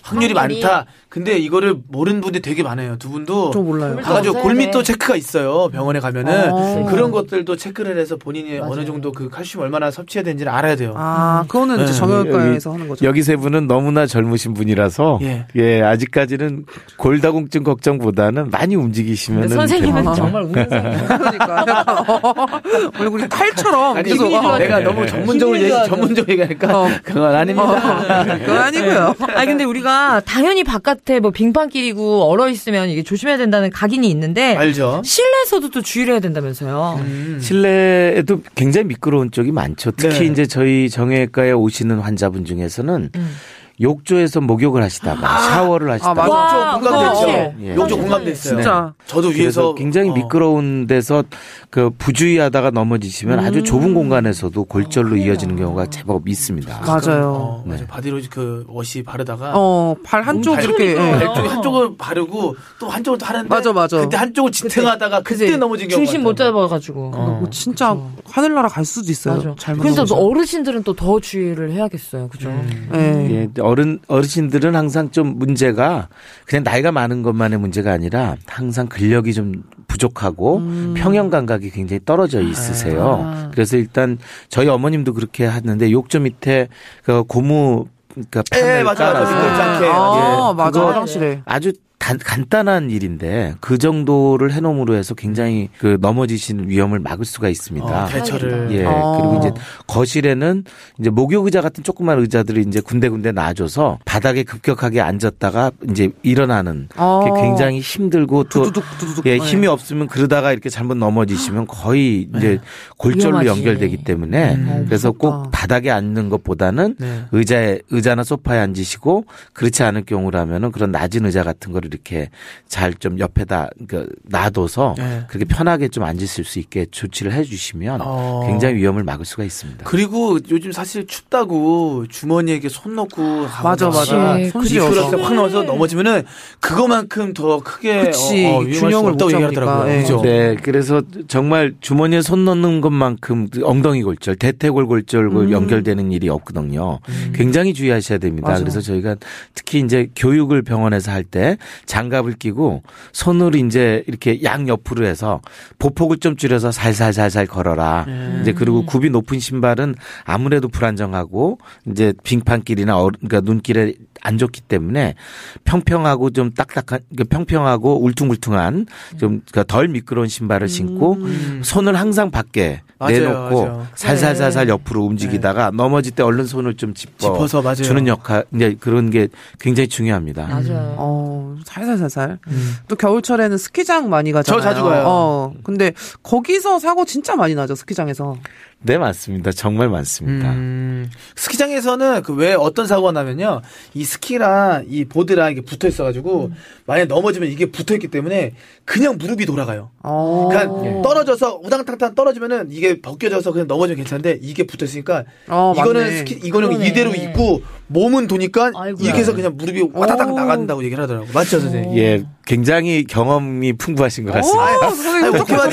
확률이 0.03 0.33
확률이. 0.33 0.61
많다. 0.61 0.85
근데 1.09 1.37
이거를 1.37 1.75
모르는 1.87 2.19
분들이 2.19 2.41
되게 2.41 2.63
많아요. 2.63 2.97
두 2.97 3.09
분도 3.09 3.51
저 3.51 3.61
몰라요. 3.61 3.95
가가지고 3.95 4.29
없어야 4.37 4.43
골밀도 4.43 4.79
돼. 4.79 4.83
체크가 4.83 5.15
있어요. 5.15 5.69
병원에 5.69 5.99
가면은 6.01 6.51
어. 6.51 6.85
그런 6.89 7.11
것들도 7.11 7.55
체크를 7.55 7.97
해서 7.97 8.17
본인이 8.17 8.59
어느 8.59 8.85
정도 8.85 9.11
그 9.13 9.29
칼슘 9.29 9.61
얼마나 9.61 9.89
섭취해야 9.89 10.23
되는지를 10.23 10.51
알아야 10.51 10.75
돼요. 10.75 10.93
아, 10.97 11.45
그거는 11.47 11.75
이제 11.75 11.93
네. 11.93 11.97
정형외과에서 11.97 12.73
하는 12.73 12.87
거죠. 12.89 13.05
여기 13.05 13.23
세 13.23 13.37
분은 13.37 13.67
너무나 13.67 14.05
젊으신 14.05 14.53
분이라서 14.53 15.19
예. 15.21 15.45
예, 15.55 15.81
아직까지는 15.81 16.65
골다공증 16.97 17.63
걱정보다는 17.63 18.49
많이 18.49 18.75
움직이시면 18.75 19.47
선생님은 19.47 20.13
정말 20.13 20.43
웃는. 20.43 20.67
그러니까 21.07 22.61
얼굴이 22.99 23.29
칼처럼 23.29 23.97
아니, 23.97 24.09
계속 24.09 24.33
어, 24.33 24.57
내가 24.57 24.79
너무 24.81 25.05
전문적으로 25.05 25.57
얘기. 25.57 25.69
전문적으로 25.87 26.31
얘기하니까 26.33 26.81
어. 26.81 26.87
그건 27.03 27.33
아닙니다. 27.35 28.37
그건 28.39 28.57
아니고요. 28.57 29.15
아 29.35 29.45
근데 29.45 29.63
우리가 29.63 30.21
당연히 30.25 30.63
바깥 30.63 30.96
에 31.09 31.19
뭐 31.19 31.31
빙판길이고 31.31 32.23
얼어 32.29 32.49
있으면 32.49 32.89
이게 32.89 33.03
조심해야 33.03 33.37
된다는 33.37 33.69
각인이 33.69 34.09
있는데 34.09 34.55
알죠? 34.55 35.01
실내에서도 35.03 35.69
또 35.69 35.81
주의를 35.81 36.13
해야 36.13 36.19
된다면서요. 36.19 36.99
음. 37.01 37.39
실내에도 37.41 38.41
굉장히 38.55 38.87
미끄러운 38.87 39.31
쪽이 39.31 39.51
많죠. 39.51 39.91
특히 39.91 40.19
네. 40.19 40.25
이제 40.25 40.45
저희 40.45 40.89
정형외과에 40.89 41.51
오시는 41.51 41.99
환자분 41.99 42.45
중에서는 42.45 43.09
음. 43.15 43.35
욕조에서 43.79 44.41
목욕을 44.41 44.81
하시다가 44.83 45.37
샤워를 45.49 45.91
하시다가 45.91 46.13
맞아. 46.21 46.33
와, 46.33 46.73
욕조 46.75 46.89
공감됐죠? 46.89 47.53
예. 47.61 47.75
욕조 47.75 47.97
공감됐어요. 47.97 48.55
진짜. 48.55 48.93
저도 49.05 49.27
위에서 49.29 49.75
굉장히 49.75 50.09
어. 50.09 50.13
미끄러운 50.13 50.87
데서 50.87 51.23
그 51.69 51.91
부주의하다가 51.97 52.71
넘어지시면 52.71 53.39
아주 53.39 53.61
좁은 53.63 53.93
공간에서도 53.93 54.63
골절로 54.63 55.15
이어지는 55.17 55.55
경우가 55.57 55.87
제법 55.87 56.27
있습니다. 56.27 56.81
맞아요. 56.81 57.33
어, 57.33 57.63
맞아. 57.67 57.85
body 57.85 58.01
로션 58.01 58.29
그 58.29 58.65
wash 58.67 59.03
바르다가 59.03 59.51
어, 59.55 59.95
발 60.03 60.23
한쪽 60.23 60.55
발- 60.55 60.63
이렇게. 60.63 60.85
예. 60.87 60.89
미끄러워요. 60.95 61.19
발쪽에 61.19 61.47
한쪽을 61.47 61.97
바르고 61.97 62.55
또 62.79 62.89
한쪽을 62.89 63.17
또 63.19 63.25
하는데 63.25 63.47
맞아, 63.47 63.73
맞아. 63.73 63.99
그때 64.01 64.17
한쪽을 64.17 64.51
지탱하다가 64.51 65.21
그때, 65.21 65.45
그치. 65.45 65.57
넘어진 65.57 65.87
경우가 65.87 66.03
중심 66.05 66.23
못. 66.23 66.35
잡아가지고. 66.35 67.11
어. 67.13 67.37
뭐 67.41 67.49
진짜 67.51 67.95
하늘나라 68.29 68.67
갈 68.69 68.85
수도 68.85 69.11
있어요. 69.11 69.35
맞아. 69.37 69.55
잘못 69.57 69.83
근데 69.83 69.95
넘어져서. 69.97 70.15
어르신들은 70.19 70.83
또 70.83 70.97
더 70.97 71.19
주의를 71.19 71.71
해야겠어요. 71.73 72.27
그죠? 72.27 72.49
예. 72.95 72.99
예, 73.29 73.47
어른 73.67 73.99
어르신들은 74.07 74.75
항상 74.75 75.11
좀 75.11 75.37
문제가 75.37 76.07
그냥 76.45 76.63
나이가 76.63 76.91
많은 76.91 77.21
것만의 77.21 77.59
문제가 77.59 77.91
아니라 77.91 78.35
항상 78.45 78.87
근력이 78.87 79.33
좀 79.33 79.63
부족하고 79.87 80.61
평형 80.95 81.29
감각이 81.29 81.69
굉장히 81.71 81.99
떨어져 82.05 82.41
있으세요. 82.41 83.21
아. 83.25 83.51
그래서 83.51 83.77
일단 83.77 84.17
저희 84.49 84.67
어머님도 84.69 85.13
그렇게 85.13 85.45
하는데 85.45 85.91
욕조 85.91 86.21
밑에 86.21 86.69
그 87.03 87.23
고무 87.23 87.87
그러니까 88.13 88.43
판을 88.51 88.79
예, 88.79 88.83
맞아, 88.83 89.05
맞아. 89.05 89.13
깔아서 89.13 89.35
미끄럽지 89.35 89.61
않게. 89.61 89.87
아, 89.87 90.49
예, 90.51 90.55
맞아. 90.55 90.71
그거 90.71 90.87
화장실에. 90.87 91.41
아주 91.45 91.73
단, 91.99 92.17
간단한 92.19 92.89
일인데 92.91 93.55
그 93.59 93.77
정도를 93.77 94.53
해놓음으로 94.53 94.93
해서 94.95 95.13
굉장히 95.15 95.69
그 95.79 95.97
넘어지시는 95.99 96.69
위험을 96.69 96.99
막을 96.99 97.25
수가 97.25 97.49
있습니다. 97.49 97.85
어, 98.05 98.07
대처를. 98.07 98.67
예. 98.71 98.85
어. 98.85 99.17
그리고 99.19 99.37
이제 99.39 99.51
거실에는 99.87 100.63
이제 100.99 101.09
목욕 101.09 101.45
의자 101.45 101.61
같은 101.61 101.83
조그만 101.83 102.19
의자들을 102.19 102.65
이제 102.67 102.79
군데군데 102.81 103.31
놔줘서 103.31 103.99
바닥에 104.05 104.43
급격하게 104.43 105.01
앉았다가 105.01 105.71
이제 105.89 106.09
일어나는 106.23 106.87
어. 106.95 107.21
그게 107.25 107.41
굉장히 107.41 107.79
힘들고 107.79 108.45
또 108.45 108.63
두두둑 108.65 108.83
두두둑. 108.99 109.25
예, 109.25 109.37
네. 109.37 109.43
힘이 109.43 109.67
없으면 109.67 110.07
그러다가 110.07 110.51
이렇게 110.53 110.69
잘못 110.69 110.95
넘어지시면 110.97 111.67
거의 111.67 112.29
이제 112.35 112.59
골절로 112.97 113.39
위험하지. 113.39 113.49
연결되기 113.49 114.03
때문에 114.03 114.55
음. 114.55 114.85
그래서 114.87 115.11
꼭 115.11 115.31
무섭다. 115.31 115.49
바닥에 115.51 115.89
앉는 115.91 116.29
것보다는 116.29 116.95
네. 116.99 117.23
의자에 117.31 117.79
의자나 117.89 118.23
소파에 118.23 118.59
앉으시고 118.59 119.25
그렇지 119.53 119.83
않을 119.83 120.03
경우라면은 120.05 120.71
그런 120.71 120.91
낮은 120.91 121.25
의자 121.25 121.43
같은 121.43 121.71
거를 121.73 121.86
이렇게 121.87 122.29
잘 122.67 122.97
좀 122.97 123.19
옆에다 123.19 123.69
그 123.87 124.09
놔둬서 124.23 124.95
네. 124.97 125.23
그렇게 125.27 125.45
편하게 125.45 125.87
좀 125.87 126.03
앉으실 126.03 126.45
수 126.45 126.57
있게 126.57 126.87
조치를 126.89 127.31
해주시면 127.33 128.01
어. 128.03 128.45
굉장히 128.47 128.75
위험을 128.75 129.03
막을 129.03 129.23
수가 129.25 129.43
있습니다. 129.43 129.83
그리고 129.85 130.39
요즘 130.49 130.71
사실 130.71 131.05
춥다고 131.05 132.07
주머니에 132.07 132.55
이렇게 132.55 132.69
손 132.69 132.95
넣고 132.95 133.45
맞아, 133.63 133.89
맞아. 133.89 134.33
그치. 134.37 134.49
손 134.49 134.63
미끄럽게 134.63 134.69
쥐어서. 134.69 135.17
확 135.21 135.33
넣어서 135.35 135.63
넘어지면은 135.63 136.23
그거만큼 136.59 137.33
더 137.33 137.59
크게 137.59 138.05
그치. 138.05 138.45
어, 138.47 138.57
어, 138.57 138.63
균형을 138.63 139.11
못 139.13 139.21
얘기하더라고요. 139.33 139.75
잡으니까. 139.77 139.93
예. 139.95 140.01
그죠? 140.01 140.21
네, 140.21 140.55
그래서 140.61 141.01
정말 141.27 141.73
주머니에 141.81 142.21
손 142.21 142.45
넣는 142.45 142.81
것만큼 142.81 143.47
엉덩이 143.63 144.01
골절, 144.03 144.37
대퇴골 144.37 144.87
골절과 144.87 145.39
음. 145.41 145.51
연결되는 145.51 146.11
일이 146.11 146.29
없거든요. 146.29 146.99
굉장히 147.33 147.73
주의하셔야 147.73 148.17
됩니다. 148.17 148.49
맞아. 148.49 148.61
그래서 148.61 148.81
저희가 148.81 149.15
특히 149.53 149.79
이제 149.81 150.09
교육을 150.15 150.63
병원에서 150.63 151.11
할 151.11 151.23
때 151.23 151.57
장갑을 151.85 152.33
끼고 152.33 152.83
손으로 153.11 153.57
이제 153.57 154.03
이렇게 154.07 154.41
양 154.43 154.67
옆으로 154.67 155.05
해서 155.05 155.41
보폭을 155.79 156.17
좀 156.17 156.35
줄여서 156.35 156.71
살살살살 156.71 157.47
걸어라. 157.47 158.05
네. 158.07 158.39
이제 158.41 158.53
그리고 158.53 158.85
굽이 158.85 159.09
높은 159.09 159.39
신발은 159.39 159.95
아무래도 160.23 160.67
불안정하고 160.67 161.59
이제 161.89 162.13
빙판길이나 162.23 162.97
어, 162.97 163.09
그러니까 163.09 163.41
눈길에 163.41 163.93
안 164.21 164.37
좋기 164.37 164.61
때문에 164.61 165.15
평평하고 165.63 166.31
좀 166.31 166.51
딱딱한 166.53 166.99
그러니까 167.09 167.23
평평하고 167.37 168.03
울퉁불퉁한 168.03 168.87
좀 169.19 169.41
그러니까 169.49 169.63
덜 169.63 169.87
미끄러운 169.87 170.27
신발을 170.27 170.67
신고 170.67 171.13
음. 171.13 171.61
손을 171.63 171.95
항상 171.97 172.31
밖에 172.31 172.81
맞아요, 172.99 173.19
내놓고 173.19 173.65
맞아요. 173.65 173.87
살살살살 173.95 174.69
옆으로 174.69 175.05
움직이다가 175.05 175.71
넘어질 175.71 176.13
때 176.15 176.23
얼른 176.23 176.45
손을 176.45 176.75
좀 176.75 176.93
짚어 176.93 177.11
짚어서 177.17 177.61
맞아요. 177.61 177.75
주는 177.75 178.07
역할 178.07 178.43
이제 178.53 178.75
그런 178.79 179.09
게 179.09 179.27
굉장히 179.59 179.87
중요합니다. 179.87 180.47
맞아요. 180.47 180.95
어, 180.97 181.55
살살살살. 181.67 182.39
음. 182.47 182.75
또 182.87 182.95
겨울철에는 182.95 183.57
스키장 183.57 184.09
많이 184.09 184.31
가잖아요. 184.31 184.61
저 184.61 184.67
자주 184.67 184.83
가요. 184.83 185.03
어, 185.05 185.53
근데 185.63 185.93
거기서 186.23 186.79
사고 186.79 187.05
진짜 187.05 187.35
많이 187.35 187.55
나죠, 187.55 187.75
스키장에서. 187.75 188.35
네 188.79 188.97
맞습니다. 188.99 189.51
정말 189.51 189.89
많습니다. 189.89 190.49
음, 190.51 191.09
스키장에서는 191.35 192.21
그 192.21 192.37
왜 192.37 192.53
어떤 192.53 192.85
사고가 192.85 193.11
나면요. 193.11 193.61
이 193.95 194.03
스키랑 194.05 194.85
이 194.89 195.05
보드랑 195.05 195.51
이게 195.51 195.61
붙어 195.61 195.87
있어가지고 195.87 196.51
만약 196.85 197.01
에 197.01 197.05
넘어지면 197.05 197.49
이게 197.49 197.65
붙어 197.71 197.95
있기 197.95 198.09
때문에 198.09 198.53
그냥 198.85 199.17
무릎이 199.17 199.47
돌아가요. 199.47 199.89
어. 200.03 200.47
그러니까 200.51 201.01
떨어져서 201.01 201.61
우당탕탕 201.63 202.13
떨어지면은 202.13 202.67
이게 202.69 203.01
벗겨져서 203.01 203.51
그냥 203.51 203.67
넘어지면 203.67 203.97
괜찮은데 203.97 204.37
이게 204.41 204.67
붙어 204.67 204.85
있으니까 204.85 205.23
어, 205.47 205.73
이거는 205.75 206.01
맞네. 206.01 206.17
스키 206.17 206.35
이거는 206.35 206.69
그러네. 206.69 206.87
이대로 206.87 207.15
있고 207.15 207.61
몸은 207.87 208.27
도니까 208.27 208.71
아이고야. 208.75 209.03
이렇게 209.03 209.19
해서 209.21 209.33
그냥 209.33 209.55
무릎이 209.57 209.89
와다닥 209.93 210.31
오. 210.31 210.35
나간다고 210.35 210.83
얘기를 210.83 211.01
하더라고. 211.03 211.25
맞죠, 211.33 211.59
선생님? 211.59 211.97
예, 211.97 212.23
굉장히 212.45 213.03
경험이 213.05 213.73
풍부하신 213.73 214.25
것 214.25 214.31
오, 214.31 214.33
같습니다. 214.35 214.89
선생님 214.91 215.33
아니. 215.33 215.39
예. 215.39 215.45
제가 215.45 215.69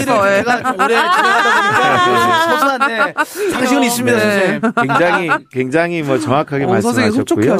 좀 0.62 0.80
오래 0.80 0.94
진행하다 0.94 2.04
보니까 2.06 2.50
소소한데 2.50 2.93
상식은 3.26 3.82
있습니다, 3.84 4.18
네. 4.18 4.60
선생님. 4.60 4.72
굉장히 4.76 5.30
굉장히 5.50 6.02
뭐 6.02 6.18
정확하게 6.18 6.64
어, 6.64 6.68
말씀하셨고요. 6.68 7.56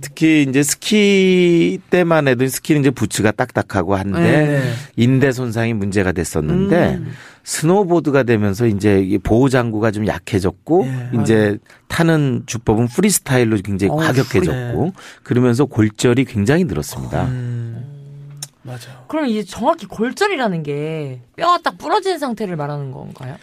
특히 0.00 0.46
이제 0.48 0.62
스키 0.62 1.78
때만 1.90 2.28
해도 2.28 2.46
스키는 2.46 2.82
이제 2.82 2.90
부츠가 2.90 3.30
딱딱하고 3.32 3.96
한데 3.96 4.20
네. 4.20 4.72
인대 4.96 5.32
손상이 5.32 5.74
문제가 5.74 6.12
됐었는데 6.12 6.94
음. 6.94 7.12
스노보드가 7.42 8.22
되면서 8.22 8.66
이제 8.66 9.00
이 9.00 9.18
보호 9.18 9.48
장구가 9.48 9.90
좀 9.90 10.06
약해졌고 10.06 10.86
예, 10.86 11.20
이제 11.20 11.58
타는 11.88 12.44
주법은 12.46 12.88
프리스타일로 12.88 13.56
굉장히 13.64 13.92
어, 13.92 13.96
과격해졌고 13.96 14.92
그러면서 15.22 15.64
골절이 15.64 16.26
굉장히 16.26 16.64
늘었습니다. 16.64 17.24
음, 17.24 18.40
맞아. 18.62 19.04
그럼 19.08 19.26
이제 19.26 19.42
정확히 19.42 19.86
골절이라는 19.86 20.62
게 20.62 21.20
뼈가 21.34 21.58
딱 21.58 21.78
부러진 21.78 22.18
상태를 22.18 22.56
말하는 22.56 22.92
건가요? 22.92 23.36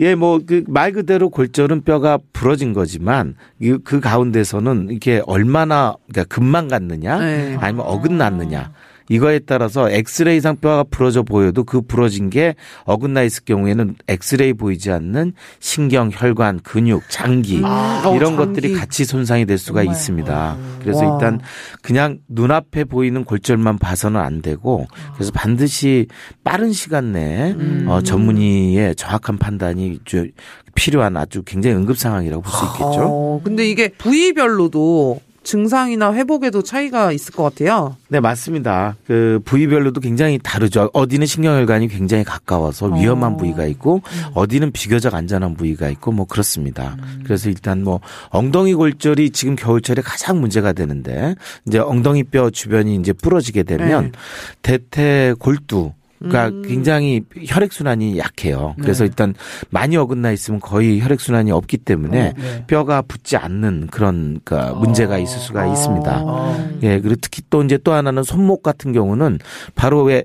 예, 0.00 0.14
뭐 0.14 0.38
그 0.38 0.64
말 0.68 0.92
그대로 0.92 1.28
골절은 1.28 1.82
뼈가 1.82 2.18
부러진 2.32 2.72
거지만 2.72 3.34
이- 3.60 3.76
그 3.82 3.98
가운데서는 4.00 4.88
이게 4.90 5.20
얼마나 5.26 5.94
그러니까 6.08 6.34
금방 6.34 6.68
갔느냐? 6.68 7.18
네. 7.18 7.56
아니면 7.60 7.84
어긋났느냐 7.86 8.72
이거에 9.08 9.38
따라서 9.40 9.90
엑스레이상 9.90 10.56
뼈가 10.56 10.84
부러져 10.84 11.22
보여도 11.22 11.64
그 11.64 11.80
부러진 11.80 12.30
게 12.30 12.54
어긋나 12.84 13.22
있을 13.22 13.44
경우에는 13.44 13.96
엑스레이 14.08 14.52
보이지 14.52 14.90
않는 14.90 15.32
신경, 15.60 16.10
혈관, 16.12 16.60
근육, 16.60 17.02
장기 17.08 17.62
어, 17.64 18.14
이런 18.14 18.36
장기. 18.36 18.36
것들이 18.36 18.74
같이 18.74 19.04
손상이 19.04 19.46
될 19.46 19.56
수가 19.58 19.80
정말. 19.80 19.94
있습니다. 19.94 20.56
그래서 20.82 21.06
와. 21.06 21.14
일단 21.14 21.40
그냥 21.82 22.18
눈앞에 22.28 22.84
보이는 22.84 23.24
골절만 23.24 23.78
봐서는 23.78 24.20
안 24.20 24.42
되고 24.42 24.86
그래서 25.14 25.30
반드시 25.32 26.06
빠른 26.44 26.72
시간 26.72 27.12
내에 27.12 27.54
어, 27.86 28.00
전문의의 28.02 28.94
정확한 28.96 29.38
판단이 29.38 30.00
주- 30.04 30.28
필요한 30.74 31.16
아주 31.16 31.42
굉장히 31.44 31.76
응급 31.76 31.98
상황이라고 31.98 32.42
볼 32.42 32.52
수 32.52 32.64
있겠죠. 32.66 33.02
어, 33.02 33.40
근데 33.42 33.68
이게 33.68 33.88
부위별로도 33.88 35.20
증상이나 35.48 36.12
회복에도 36.12 36.60
차이가 36.60 37.10
있을 37.10 37.32
것 37.32 37.42
같아요. 37.42 37.96
네, 38.08 38.20
맞습니다. 38.20 38.96
그 39.06 39.40
부위별로도 39.46 40.02
굉장히 40.02 40.38
다르죠. 40.42 40.90
어디는 40.92 41.26
신경혈관이 41.26 41.88
굉장히 41.88 42.22
가까워서 42.22 42.88
위험한 42.88 43.38
부위가 43.38 43.64
있고 43.64 44.02
어디는 44.34 44.72
비교적 44.72 45.14
안전한 45.14 45.54
부위가 45.54 45.88
있고 45.88 46.12
뭐 46.12 46.26
그렇습니다. 46.26 46.98
그래서 47.24 47.48
일단 47.48 47.82
뭐 47.82 48.00
엉덩이 48.28 48.74
골절이 48.74 49.30
지금 49.30 49.56
겨울철에 49.56 50.02
가장 50.02 50.38
문제가 50.38 50.74
되는데 50.74 51.34
이제 51.66 51.78
엉덩이 51.78 52.24
뼈 52.24 52.50
주변이 52.50 52.96
이제 52.96 53.14
부러지게 53.14 53.62
되면 53.62 54.12
대퇴 54.60 55.32
골두 55.38 55.92
가 56.30 56.50
굉장히 56.64 57.22
혈액 57.46 57.72
순환이 57.72 58.18
약해요. 58.18 58.74
그래서 58.80 59.04
네. 59.04 59.08
일단 59.08 59.34
많이 59.70 59.96
어긋나 59.96 60.32
있으면 60.32 60.58
거의 60.58 61.00
혈액 61.00 61.20
순환이 61.20 61.52
없기 61.52 61.78
때문에 61.78 62.32
네. 62.36 62.64
뼈가 62.66 63.02
붙지 63.02 63.36
않는 63.36 63.86
그런 63.90 64.40
그 64.44 64.54
문제가 64.54 65.18
있을 65.18 65.38
수가 65.38 65.66
있습니다. 65.66 66.22
어. 66.24 66.78
예, 66.82 67.00
그리고 67.00 67.16
특히 67.20 67.42
또 67.50 67.62
이제 67.62 67.78
또 67.84 67.92
하나는 67.92 68.24
손목 68.24 68.62
같은 68.62 68.92
경우는 68.92 69.38
바로 69.74 70.02
왜 70.02 70.24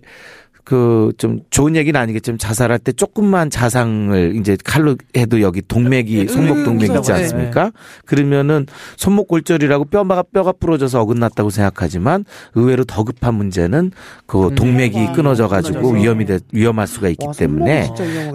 그 0.63 1.13
좀 1.17 1.39
좋은 1.49 1.75
얘기는 1.75 1.99
아니겠지만 1.99 2.37
자살할 2.37 2.79
때 2.79 2.91
조금만 2.91 3.49
자상을 3.49 4.35
이제 4.35 4.57
칼로 4.63 4.95
해도 5.15 5.41
여기 5.41 5.61
동맥이 5.61 6.27
손목 6.27 6.63
동맥 6.63 6.95
있지 6.95 7.11
네. 7.11 7.19
않습니까? 7.19 7.71
그러면은 8.05 8.65
손목 8.97 9.27
골절이라고 9.27 9.85
뼈가 9.85 10.23
뼈가 10.23 10.51
부러져서 10.51 11.01
어긋났다고 11.01 11.49
생각하지만 11.49 12.25
의외로 12.55 12.83
더 12.83 13.03
급한 13.03 13.35
문제는 13.35 13.91
그 14.25 14.51
동맥이 14.55 15.13
끊어져 15.13 15.47
가지고. 15.47 15.93
위험이 15.93 16.25
돼, 16.25 16.39
위험할 16.51 16.87
수가 16.87 17.07
있기 17.09 17.25
와, 17.25 17.33
때문에 17.33 17.89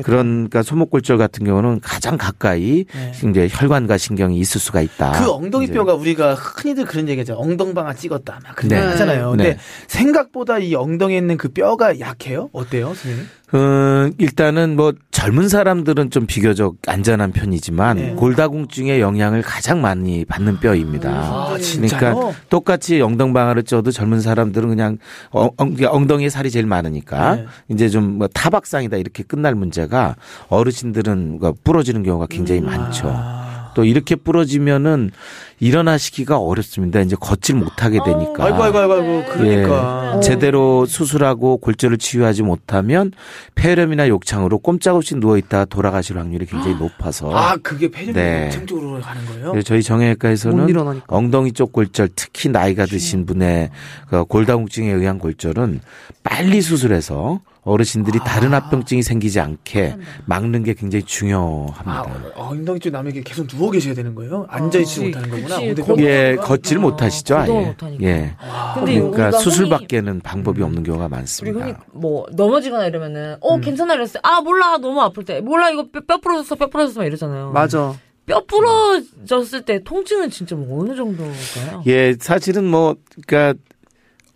그러니까 0.04 0.62
손목 0.62 0.90
골절 0.90 1.18
같은 1.18 1.44
경우는 1.44 1.80
가장 1.80 2.16
가까이 2.16 2.84
네. 2.94 3.12
이제 3.28 3.48
혈관과 3.50 3.98
신경이 3.98 4.38
있을 4.38 4.60
수가 4.60 4.80
있다. 4.80 5.12
그 5.12 5.30
엉덩이 5.30 5.64
이제 5.64 5.74
뼈가 5.74 5.94
우리가 5.94 6.34
흔히들 6.34 6.84
그런 6.84 7.08
얘기하죠. 7.08 7.34
엉덩방아 7.34 7.94
찍었다. 7.94 8.40
막 8.44 8.56
그런 8.56 8.68
네. 8.68 8.76
하잖아요. 8.76 9.30
근데 9.30 9.44
네. 9.54 9.58
생각보다 9.88 10.58
이 10.58 10.74
엉덩이에 10.74 11.18
있는 11.18 11.36
그 11.36 11.48
뼈가 11.48 11.98
약 12.00 12.17
해요? 12.26 12.50
어때요, 12.52 12.86
선생님? 12.88 13.26
음, 13.54 14.12
일단은 14.18 14.76
뭐 14.76 14.92
젊은 15.10 15.48
사람들은 15.48 16.10
좀 16.10 16.26
비교적 16.26 16.76
안전한 16.86 17.32
편이지만 17.32 17.96
네. 17.96 18.10
골다공증의 18.14 19.00
영향을 19.00 19.42
가장 19.42 19.80
많이 19.80 20.24
받는 20.26 20.60
뼈입니다. 20.60 21.10
아? 21.10 21.56
그러니까 21.74 22.32
똑같이 22.50 23.00
엉덩방아를 23.00 23.62
쪄도 23.62 23.90
젊은 23.90 24.20
사람들은 24.20 24.68
그냥 24.68 24.98
엉, 25.30 25.50
엉, 25.56 25.74
엉덩이에 25.82 26.28
살이 26.28 26.50
제일 26.50 26.66
많으니까 26.66 27.36
네. 27.36 27.46
이제 27.68 27.88
좀 27.88 28.18
뭐 28.18 28.26
타박상이다 28.28 28.96
이렇게 28.96 29.22
끝날 29.22 29.54
문제가 29.54 30.16
어르신들은 30.48 31.38
그 31.38 31.52
부러지는 31.64 32.02
경우가 32.02 32.26
굉장히 32.26 32.60
많죠. 32.60 33.10
아. 33.14 33.47
또 33.78 33.84
이렇게 33.84 34.16
부러지면은 34.16 35.12
일어나시기가 35.60 36.36
어렵습니다. 36.36 36.98
이제 36.98 37.14
걷질 37.14 37.54
못하게 37.54 38.00
되니까. 38.04 38.44
아이고 38.44 38.60
아이고 38.60 38.78
아이고 38.78 38.92
아이고 38.92 39.24
그러니까. 39.32 40.14
예, 40.16 40.20
제대로 40.20 40.84
수술하고 40.84 41.58
골절을 41.58 41.98
치유하지 41.98 42.42
못하면 42.42 43.12
폐렴이나 43.54 44.08
욕창으로 44.08 44.58
꼼짝없이 44.58 45.14
누워 45.14 45.38
있다가 45.38 45.64
돌아가실 45.66 46.18
확률이 46.18 46.44
굉장히 46.46 46.74
높아서 46.74 47.30
아 47.32 47.56
그게 47.62 47.88
폐렴 47.88 48.14
네. 48.14 48.46
욕창 48.46 48.66
쪽으로 48.66 49.00
가는 49.00 49.24
거예요? 49.26 49.62
저희 49.62 49.78
못 49.78 49.82
정형외과에서는. 49.84 51.02
엉덩이 51.06 51.52
쪽 51.52 51.72
골절, 51.72 52.08
특히 52.16 52.48
나이가 52.48 52.84
드신 52.84 53.26
분의 53.26 53.70
그 54.08 54.24
골다공증에 54.24 54.90
의한 54.90 55.20
골절은 55.20 55.82
빨리 56.24 56.60
수술해서 56.62 57.38
어르신들이 57.68 58.18
다른 58.24 58.54
합병증이 58.54 59.02
생기지 59.02 59.40
않게 59.40 59.96
막는 60.26 60.64
게 60.64 60.74
굉장히 60.74 61.02
아, 61.02 61.06
중요합니다. 61.06 62.02
어, 62.02 62.48
엉덩이 62.48 62.80
쪽 62.80 62.90
남에게 62.90 63.22
계속 63.22 63.46
누워 63.46 63.70
계셔야 63.70 63.94
되는 63.94 64.14
거예요? 64.14 64.46
앉아 64.48 64.78
있지 64.80 65.00
그치, 65.00 65.06
못하는 65.06 65.30
거구나. 65.30 65.60
그치. 65.60 66.04
예, 66.04 66.36
걷- 66.36 66.46
걷지를 66.46 66.78
어, 66.82 66.88
못하시죠, 66.90 67.34
거동을 67.36 67.60
아예. 67.62 67.68
못하니까. 67.68 68.04
예. 68.04 68.36
근데 68.74 68.94
그러니까 69.00 69.32
수술밖에는 69.32 70.20
방법이 70.20 70.60
음. 70.62 70.66
없는 70.66 70.82
경우가 70.82 71.08
많습니다. 71.08 71.60
흔히 71.60 71.74
뭐 71.92 72.26
넘어지거나 72.32 72.86
이러면은 72.86 73.36
어 73.40 73.60
괜찮아 73.60 73.94
이랬어요. 73.94 74.20
아 74.24 74.40
몰라 74.40 74.78
너무 74.78 75.00
아플 75.02 75.24
때 75.24 75.40
몰라 75.40 75.70
이거 75.70 75.86
뼈, 75.90 76.00
뼈 76.06 76.18
부러졌어 76.18 76.54
뼈 76.56 76.68
부러졌어 76.68 77.00
막 77.00 77.06
이러잖아요. 77.06 77.52
맞아. 77.52 77.94
뼈 78.26 78.44
부러졌을 78.46 79.62
때 79.62 79.82
통증은 79.82 80.30
진짜 80.30 80.54
뭐 80.54 80.82
어느 80.82 80.94
정도일까요? 80.94 81.82
예, 81.86 82.14
사실은 82.20 82.64
뭐, 82.64 82.94
그니까, 83.14 83.54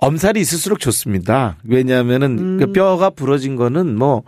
엄살이 0.03 0.41
있을수록 0.41 0.81
좋습니다. 0.81 1.57
왜냐하면은 1.63 2.39
음. 2.39 2.59
그 2.59 2.73
뼈가 2.73 3.09
부러진 3.09 3.55
거는 3.55 3.97
뭐 3.97 4.25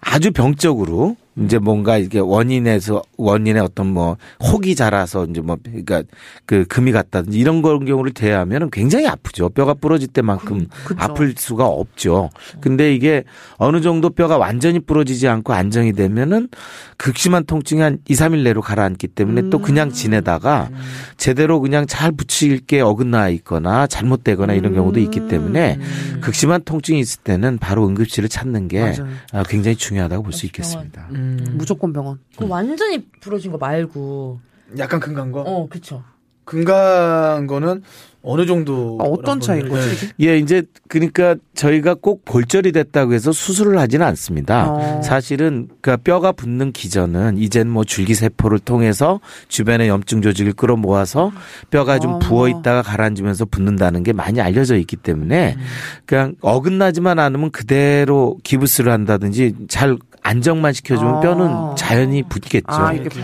아주 0.00 0.32
병적으로 0.32 1.16
이제 1.44 1.58
뭔가 1.58 1.96
이게 1.98 2.18
원인에서 2.18 3.02
원인의 3.16 3.62
어떤 3.62 3.86
뭐 3.88 4.16
혹이 4.40 4.74
자라서 4.74 5.26
이제 5.26 5.40
뭐 5.40 5.56
그러니까 5.62 6.02
그 6.46 6.64
금이 6.66 6.92
갔다든지 6.92 7.38
이런 7.38 7.62
그런 7.62 7.84
경우를 7.84 8.12
대하면은 8.12 8.70
굉장히 8.70 9.06
아프죠. 9.06 9.48
뼈가 9.48 9.74
부러질 9.74 10.08
때만큼 10.08 10.66
그쵸. 10.84 11.00
아플 11.00 11.34
수가 11.36 11.66
없죠. 11.66 12.30
근데 12.60 12.92
이게 12.94 13.24
어느 13.56 13.80
정도 13.80 14.10
뼈가 14.10 14.36
완전히 14.38 14.80
부러지지 14.80 15.28
않고 15.28 15.52
안정이 15.52 15.92
되면은 15.92 16.48
극심한 16.96 17.44
통증이 17.44 17.80
한 17.80 17.98
2, 18.08 18.14
3일 18.14 18.42
내로 18.42 18.60
가라앉기 18.60 19.08
때문에 19.08 19.50
또 19.50 19.60
그냥 19.60 19.92
지내다가 19.92 20.70
제대로 21.16 21.60
그냥 21.60 21.86
잘 21.86 22.10
붙일 22.10 22.58
게 22.66 22.80
어긋나 22.80 23.28
있거나 23.28 23.86
잘못되거나 23.86 24.54
이런 24.54 24.74
경우도 24.74 24.98
있기 25.00 25.28
때문에 25.28 25.78
극심한 26.20 26.62
통증이 26.64 26.98
있을 26.98 27.20
때는 27.22 27.58
바로 27.58 27.86
응급실을 27.86 28.28
찾는 28.28 28.68
게 28.68 28.80
맞아요. 28.80 29.08
아, 29.32 29.42
굉장히 29.44 29.76
중요하다고 29.76 30.24
볼 30.24 30.32
수. 30.32 30.48
있겠습니다. 30.48 31.08
음, 31.28 31.54
무조건 31.56 31.92
병원. 31.92 32.18
그 32.36 32.46
완전히 32.48 33.06
부러진 33.20 33.52
거 33.52 33.58
말고 33.58 34.40
약간 34.78 35.00
금간 35.00 35.32
거. 35.32 35.42
어 35.42 35.68
그쵸. 35.68 36.02
금간 36.44 37.46
거는 37.46 37.82
어느 38.22 38.46
정도 38.46 38.98
아, 39.00 39.04
어떤 39.04 39.40
차이인 39.40 39.68
거지? 39.68 40.10
예, 40.20 40.38
이제 40.38 40.62
그러니까 40.88 41.36
저희가 41.54 41.94
꼭 41.94 42.24
골절이 42.24 42.72
됐다고 42.72 43.14
해서 43.14 43.30
수술을 43.32 43.78
하지는 43.78 44.04
않습니다. 44.06 44.70
어. 44.70 45.02
사실은 45.02 45.68
그 45.80 45.96
뼈가 45.96 46.32
붙는 46.32 46.72
기전은 46.72 47.38
이젠 47.38 47.68
뭐 47.68 47.84
줄기 47.84 48.14
세포를 48.14 48.58
통해서 48.58 49.20
주변의 49.48 49.88
염증 49.88 50.20
조직을 50.22 50.54
끌어모아서 50.54 51.30
뼈가 51.70 51.98
좀 51.98 52.14
어. 52.14 52.18
부어 52.18 52.48
있다가 52.48 52.82
가라앉으면서 52.82 53.44
붙는다는 53.44 54.02
게 54.02 54.12
많이 54.12 54.40
알려져 54.40 54.76
있기 54.76 54.96
때문에 54.96 55.54
음. 55.56 55.62
그냥 56.04 56.34
어긋나지만 56.40 57.18
않으면 57.18 57.50
그대로 57.50 58.36
기부스를 58.42 58.92
한다든지 58.92 59.54
잘 59.68 59.96
안정만 60.22 60.72
시켜주면 60.72 61.14
아. 61.16 61.20
뼈는 61.20 61.76
자연히 61.76 62.22
붙겠죠. 62.22 62.66
아, 62.66 62.92
이렇게 62.92 63.20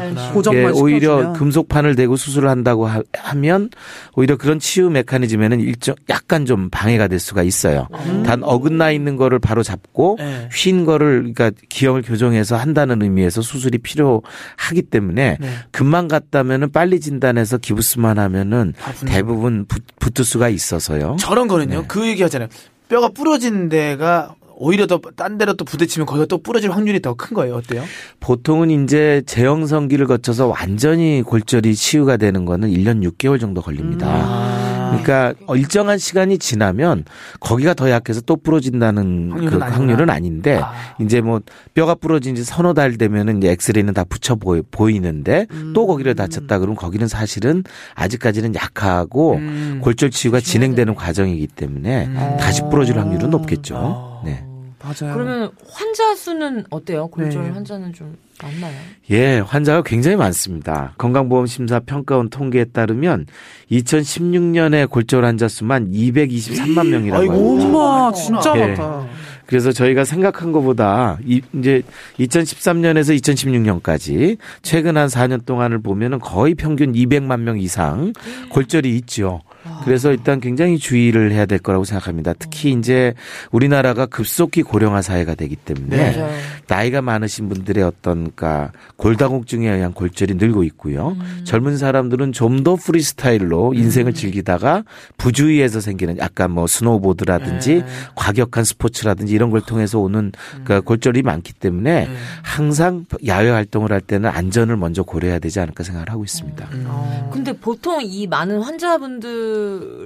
예, 0.55 0.65
오히려 0.67 1.19
시켜주면. 1.19 1.33
금속판을 1.35 1.97
대고 1.97 2.17
수술을 2.17 2.49
한다고 2.49 2.87
하, 2.87 3.03
면 3.35 3.69
오히려 4.15 4.37
그런 4.37 4.59
치유 4.59 4.84
메커니즘에는 4.91 5.61
일정 5.61 5.95
약간 6.09 6.47
좀 6.47 6.69
방해가 6.71 7.09
될 7.09 7.19
수가 7.19 7.43
있어요. 7.43 7.89
음. 8.07 8.23
단 8.25 8.43
어긋나 8.43 8.91
있는 8.91 9.17
거를 9.17 9.39
바로 9.39 9.63
잡고 9.63 10.17
네. 10.19 10.49
휜 10.51 10.85
거를 10.85 11.33
그러니까 11.35 11.51
기형을 11.69 12.03
교정해서 12.03 12.57
한다는 12.57 13.03
의미에서 13.03 13.43
수술이 13.43 13.79
필요하기 13.79 14.83
때문에 14.91 15.39
네. 15.41 15.49
금방 15.71 16.09
갔다면은 16.09 16.73
빨리 16.73 17.01
진단해서 17.01 17.59
기부스만 17.59 18.19
하면은 18.19 18.75
다 18.79 18.93
붙는 18.93 19.13
대부분 19.13 19.65
붙, 19.67 19.83
붙을 19.99 20.25
수가 20.25 20.49
있어서요. 20.49 21.17
저런 21.19 21.49
거는요. 21.49 21.81
네. 21.81 21.85
그 21.89 22.07
얘기 22.07 22.23
하잖아요. 22.23 22.49
뼈가 22.89 23.09
부러진 23.09 23.69
데가 23.69 24.35
오히려 24.57 24.87
더 24.87 25.01
딴 25.17 25.37
데로 25.37 25.55
또 25.55 25.65
부딪히면 25.65 26.07
거기가 26.07 26.27
또 26.27 26.39
부러질 26.39 26.71
확률이 26.71 27.01
더 27.03 27.15
큰 27.15 27.35
거예요. 27.35 27.57
어때요? 27.57 27.83
보통은 28.21 28.71
이제 28.71 29.23
제형성기를 29.27 30.07
거쳐서 30.07 30.47
완전히 30.47 31.23
골절이 31.23 31.75
치유가 31.75 32.17
되는 32.17 32.45
거는 32.45 32.71
1년 32.71 33.03
6개월 33.05 33.41
정도 33.41 33.61
걸립니다. 33.63 34.07
아. 34.09 34.64
그러니까 35.03 35.35
일정한 35.55 35.99
시간이 35.99 36.39
지나면 36.39 37.05
거기가 37.41 37.75
더 37.75 37.91
약해서 37.91 38.21
또 38.21 38.37
부러진다는 38.37 39.31
확률은 39.33 39.59
그. 39.59 39.65
확률은 39.65 40.11
아닌데 40.11 40.61
아. 40.63 40.73
이제 41.01 41.21
뭐 41.21 41.41
뼈가 41.75 41.95
부러진 41.95 42.35
지 42.35 42.45
서너 42.45 42.75
달 42.75 42.97
되면은 42.97 43.39
이제 43.39 43.51
엑스레이는 43.51 43.95
다 43.95 44.05
붙여 44.05 44.35
보이, 44.35 44.63
보이는데 44.71 45.47
또 45.75 45.87
거기를 45.87 46.15
다쳤다 46.15 46.59
그러면 46.59 46.77
거기는 46.77 47.07
사실은 47.09 47.65
아직까지는 47.95 48.55
약하고 48.55 49.35
음. 49.35 49.81
골절 49.83 50.11
치유가 50.11 50.41
진행되는 50.41 50.95
과정이기 50.95 51.49
때문에 51.49 52.07
음. 52.07 52.37
다시 52.39 52.63
부러질 52.63 52.99
확률은 52.99 53.27
아. 53.27 53.31
높겠죠. 53.31 54.23
네. 54.25 54.45
맞아요. 54.85 55.15
그러면 55.15 55.51
환자 55.67 56.15
수는 56.15 56.65
어때요? 56.69 57.09
골절 57.09 57.45
네. 57.45 57.51
환자는 57.51 57.95
좀 57.95 58.17
많나요? 58.43 58.77
예, 59.11 59.39
환자가 59.39 59.83
굉장히 59.83 60.17
많습니다. 60.17 60.93
건강보험심사 60.99 61.81
평가원 61.81 62.29
통계에 62.29 62.65
따르면 62.67 63.27
2016년에 63.71 64.91
골절 64.91 65.25
환자 65.25 65.49
수만 65.49 65.91
223만 65.91 66.89
명이라고 66.89 67.23
아이고. 67.23 67.33
합니다. 67.61 67.67
엄마 67.79 68.13
진짜 68.13 68.53
예. 68.57 68.67
많다. 68.67 69.07
그래서 69.47 69.73
저희가 69.73 70.05
생각한 70.05 70.53
것보다 70.53 71.19
이, 71.25 71.41
이제 71.55 71.83
2013년에서 72.19 73.19
2016년까지 73.21 74.39
최근 74.63 74.97
한 74.97 75.09
4년 75.09 75.45
동안을 75.45 75.81
보면은 75.83 76.19
거의 76.19 76.55
평균 76.55 76.93
200만 76.93 77.41
명 77.41 77.59
이상 77.59 78.13
골절이 78.51 78.97
있죠. 78.97 79.41
그래서 79.85 80.11
일단 80.11 80.41
굉장히 80.41 80.79
주의를 80.79 81.33
해야 81.33 81.47
될 81.47 81.59
거라고 81.59 81.85
생각합니다. 81.85 82.33
특히 82.39 82.73
이제 82.73 83.15
우리나라가 83.53 84.07
급속히 84.07 84.63
고령화 84.63 85.03
사회가 85.03 85.35
되기 85.35 85.55
때문에 85.55 85.97
네. 85.97 86.41
나이가 86.67 87.03
많으신 87.03 87.49
분들의 87.49 87.85
어떤 87.85 88.33
그러니까 88.35 88.73
골다공증에 88.97 89.71
의한 89.71 89.93
골절이 89.93 90.35
늘고 90.35 90.65
있고요. 90.65 91.17
젊은 91.45 91.77
사람들은 91.77 92.33
좀 92.33 92.65
더 92.65 92.77
프리스타일로 92.77 93.75
인생을 93.75 94.15
즐기다가 94.15 94.85
부주의에서 95.19 95.81
생기는 95.81 96.19
약간 96.19 96.51
뭐 96.51 96.67
스노우보드라든지 96.67 97.75
네. 97.75 97.85
과격한 98.17 98.65
스포츠라든지 98.65 99.35
이런 99.35 99.51
걸 99.51 99.61
통해서 99.61 99.99
오는 100.01 100.33
그러니까 100.65 100.81
골절이 100.81 101.23
많기 101.23 101.53
때문에 101.53 102.07
네. 102.07 102.17
항상 102.43 103.05
야외 103.27 103.51
활동을 103.51 103.93
할 103.93 104.01
때는 104.01 104.31
안전을 104.31 104.77
먼저 104.77 105.03
고려해야 105.03 105.39
되지 105.39 105.61
않을까 105.61 105.85
생각을 105.85 106.11
하고 106.11 106.25
있습니다. 106.25 106.69
음. 106.73 107.31
근데 107.31 107.53
보통 107.53 108.01
이 108.03 108.27
많은 108.27 108.63
환자분들 108.63 109.54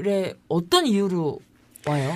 의 0.05 0.35
어떤 0.49 0.87
이유로 0.87 1.41
와요? 1.89 2.13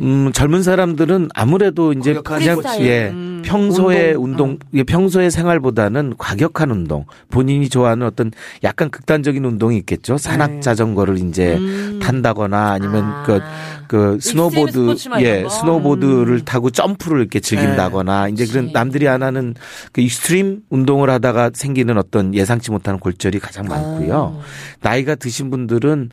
음, 0.00 0.32
젊은 0.32 0.62
사람들은 0.62 1.28
아무래도 1.34 1.92
이제 1.92 2.14
그냥 2.24 2.56
스포츠. 2.56 2.80
예, 2.82 3.08
음, 3.10 3.42
평소에 3.44 4.12
운동, 4.12 4.24
운동, 4.24 4.58
예, 4.74 4.82
평소의 4.82 5.30
생활보다는 5.30 6.14
과격한 6.16 6.70
운동, 6.70 7.04
본인이 7.28 7.68
좋아하는 7.68 8.06
어떤 8.06 8.30
약간 8.64 8.90
극단적인 8.90 9.44
운동이 9.44 9.76
있겠죠. 9.78 10.16
산악 10.16 10.52
네. 10.52 10.60
자전거를 10.60 11.18
이제 11.18 11.56
음. 11.56 11.98
탄다거나 12.02 12.70
아니면 12.70 13.04
아. 13.04 13.22
그, 13.26 13.40
그 13.88 14.18
스노보드, 14.20 14.94
예? 15.20 15.46
스노보드를 15.48 16.44
타고 16.44 16.70
점프를 16.70 17.20
이렇게 17.20 17.40
즐긴다거나 17.40 18.28
이제 18.28 18.46
그런. 18.46 18.70
남들이 18.72 19.08
안 19.08 19.22
하는 19.22 19.54
그 19.92 20.00
extreme 20.00 20.62
운동을 20.70 21.10
하다가 21.10 21.50
생기는 21.54 21.98
어떤 21.98 22.34
예상치 22.34 22.70
못한 22.70 22.98
골절이 22.98 23.38
가장 23.40 23.66
많고요. 23.66 24.40
나이가 24.80 25.14
드신 25.16 25.50
분들은 25.50 26.10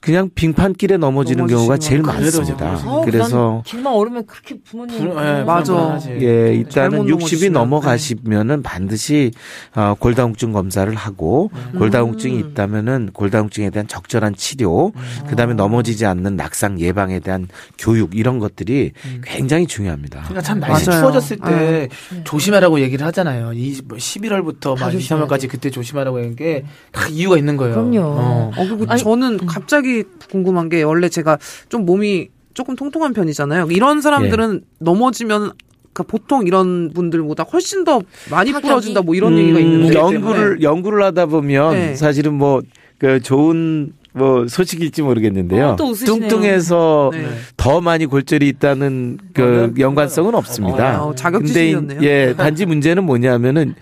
그냥 0.00 0.30
빙판길에 0.34 0.96
넘어지는 0.96 1.46
경우가 1.46 1.76
제일 1.76 2.02
거. 2.02 2.12
그래도 2.12 2.38
많습니다. 2.38 2.80
아우, 2.84 3.04
그래서 3.04 3.52
난 3.52 3.62
길만 3.62 3.92
얼으면 3.92 4.26
그렇게 4.26 4.56
부모님 4.64 4.98
불- 4.98 5.10
예, 5.10 5.42
맞아. 5.44 5.98
예, 6.08 6.54
일단은 6.54 6.90
잘못 6.90 7.04
60이 7.06 7.50
넘어지시면, 7.50 7.52
넘어가시면은 7.52 8.62
반드시 8.62 9.30
어, 9.76 9.94
골다공증 9.98 10.52
검사를 10.52 10.92
하고 10.94 11.50
골다공증이 11.78 12.38
있다면은 12.38 13.10
골다공증에 13.12 13.70
대한 13.70 13.86
적절한 13.86 14.34
치료, 14.34 14.92
그다음에 15.28 15.54
넘어지지 15.54 16.06
않는 16.06 16.36
낙상 16.36 16.80
예방에 16.80 17.20
대한 17.20 17.46
교육 17.78 18.16
이런 18.16 18.38
것들이 18.38 18.92
굉장히 19.22 19.66
중요합니다. 19.66 20.20
그러니까 20.22 20.40
참 20.42 20.58
날씨 20.58 20.88
맞아요. 20.88 21.00
추워졌을 21.02 21.36
때 21.36 21.50
네. 21.50 21.88
조심하라고 22.24 22.80
얘기를 22.80 23.06
하잖아요. 23.06 23.52
이 23.52 23.74
11월부터 23.80 24.76
다막 24.76 24.94
2, 24.94 24.98
조심해야 24.98 25.26
3월까지 25.26 25.48
그때 25.48 25.70
조심하라고 25.70 26.16
하는 26.18 26.34
게 26.36 26.64
다 26.92 27.06
이유가 27.08 27.36
있는 27.36 27.56
거예요. 27.56 27.74
그럼요. 27.74 28.00
어. 28.00 28.50
어, 28.56 28.64
그리고 28.66 28.84
아니, 28.88 29.02
저는 29.02 29.46
갑자기 29.46 29.81
궁금한 30.30 30.68
게 30.68 30.82
원래 30.82 31.08
제가 31.08 31.38
좀 31.68 31.84
몸이 31.84 32.28
조금 32.54 32.76
통통한 32.76 33.12
편이잖아요. 33.12 33.68
이런 33.70 34.00
사람들은 34.00 34.62
넘어지면 34.78 35.52
그러니까 35.92 36.02
보통 36.04 36.46
이런 36.46 36.90
분들보다 36.92 37.44
훨씬 37.44 37.84
더 37.84 38.00
많이? 38.30 38.52
부러진다 38.52 39.02
뭐 39.02 39.14
이런 39.14 39.34
음, 39.34 39.38
얘기가 39.38 39.60
있는데 39.60 39.94
연구를 39.94 40.62
연구를 40.62 41.02
하다 41.02 41.26
보면 41.26 41.72
네. 41.72 41.94
사실은 41.94 42.34
뭐 42.34 42.62
그 43.02 43.20
좋은 43.20 43.94
뭐 44.12 44.46
소식일지 44.46 45.02
모르겠는데요. 45.02 45.70
어. 45.70 45.76
뚱뚱해서 45.76 47.10
네. 47.12 47.26
더 47.56 47.80
많이 47.80 48.06
골절이 48.06 48.46
있다는 48.46 49.18
그 49.34 49.74
연관성은 49.76 50.36
없습니다. 50.36 51.02
어, 51.02 51.12
자격지심이었네요. 51.12 51.98
근데 51.98 52.06
예, 52.28 52.34
단지 52.36 52.64
문제는 52.64 53.02
뭐냐면은 53.02 53.74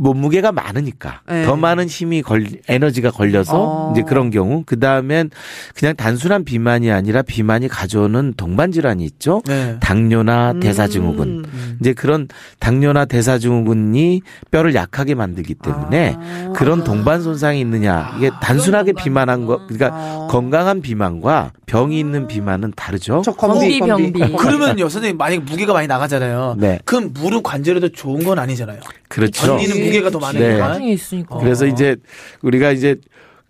몸무게가 0.00 0.50
많으니까 0.50 1.20
네. 1.28 1.44
더 1.44 1.56
많은 1.56 1.86
힘이 1.86 2.22
걸 2.22 2.46
에너지가 2.68 3.10
걸려서 3.10 3.52
어. 3.56 3.92
이제 3.92 4.02
그런 4.02 4.30
경우 4.30 4.62
그 4.64 4.80
다음엔 4.80 5.30
그냥 5.74 5.94
단순한 5.94 6.44
비만이 6.44 6.90
아니라 6.90 7.20
비만이 7.20 7.68
가져오는 7.68 8.32
동반 8.36 8.72
질환이 8.72 9.04
있죠. 9.04 9.42
네. 9.46 9.76
당뇨나 9.80 10.52
음. 10.52 10.60
대사증후군. 10.60 11.44
이제 11.80 11.92
그런 11.92 12.28
당뇨나 12.60 13.04
대사증후군이 13.04 14.22
뼈를 14.50 14.74
약하게 14.74 15.14
만들기 15.14 15.54
때문에 15.54 16.16
아. 16.18 16.52
그런 16.56 16.82
동반 16.82 17.22
손상이 17.22 17.60
있느냐 17.60 18.14
이게 18.16 18.30
단순하게 18.40 18.94
비만한 18.94 19.44
거 19.44 19.66
그러니까 19.66 19.90
아. 19.92 20.28
건강한 20.30 20.80
비만과 20.80 21.52
병이 21.66 21.98
있는 21.98 22.26
비만은 22.26 22.72
다르죠. 22.74 23.22
저 23.24 23.32
건비 23.32 23.78
건비, 23.78 24.12
병비. 24.12 24.36
그러면요, 24.36 24.88
선생님, 24.88 25.16
만약에 25.16 25.40
무게가 25.42 25.72
많이 25.72 25.86
나가잖아요. 25.86 26.56
네. 26.58 26.78
그럼 26.84 27.12
무릎 27.14 27.42
관절에도 27.42 27.90
좋은 27.90 28.24
건 28.24 28.38
아니잖아요. 28.38 28.80
그렇죠. 29.08 29.58
견디는 29.90 30.04
무게가 30.04 30.10
더 30.10 30.18
많으니까. 30.18 30.78
네. 30.78 30.92
있으니까. 30.92 31.38
그래서 31.38 31.66
이제 31.66 31.96
우리가 32.42 32.72
이제 32.72 32.96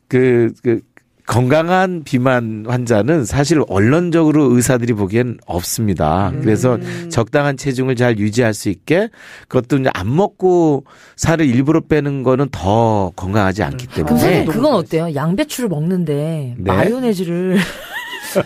그, 0.09 0.53
그 0.63 0.81
건강한 1.31 2.03
비만 2.05 2.65
환자는 2.67 3.25
사실 3.25 3.63
원론적으로 3.69 4.53
의사들이 4.53 4.95
보기엔 4.95 5.39
없습니다. 5.47 6.33
그래서 6.41 6.77
적당한 7.09 7.57
체중을 7.57 7.95
잘 7.95 8.19
유지할 8.19 8.53
수 8.53 8.69
있게 8.69 9.11
그것도 9.47 9.79
이제 9.79 9.91
안 9.95 10.13
먹고 10.15 10.85
살을 11.15 11.47
일부러 11.47 11.83
빼는 11.83 12.25
거는 12.25 12.49
더 12.51 13.13
건강하지 13.15 13.63
않기 13.63 13.87
그럼 13.87 14.07
때문에 14.09 14.21
선생님 14.21 14.53
그건 14.53 14.75
어때요? 14.75 15.15
양배추를 15.15 15.69
먹는데 15.69 16.57
네. 16.59 16.73
마요네즈를 16.73 17.59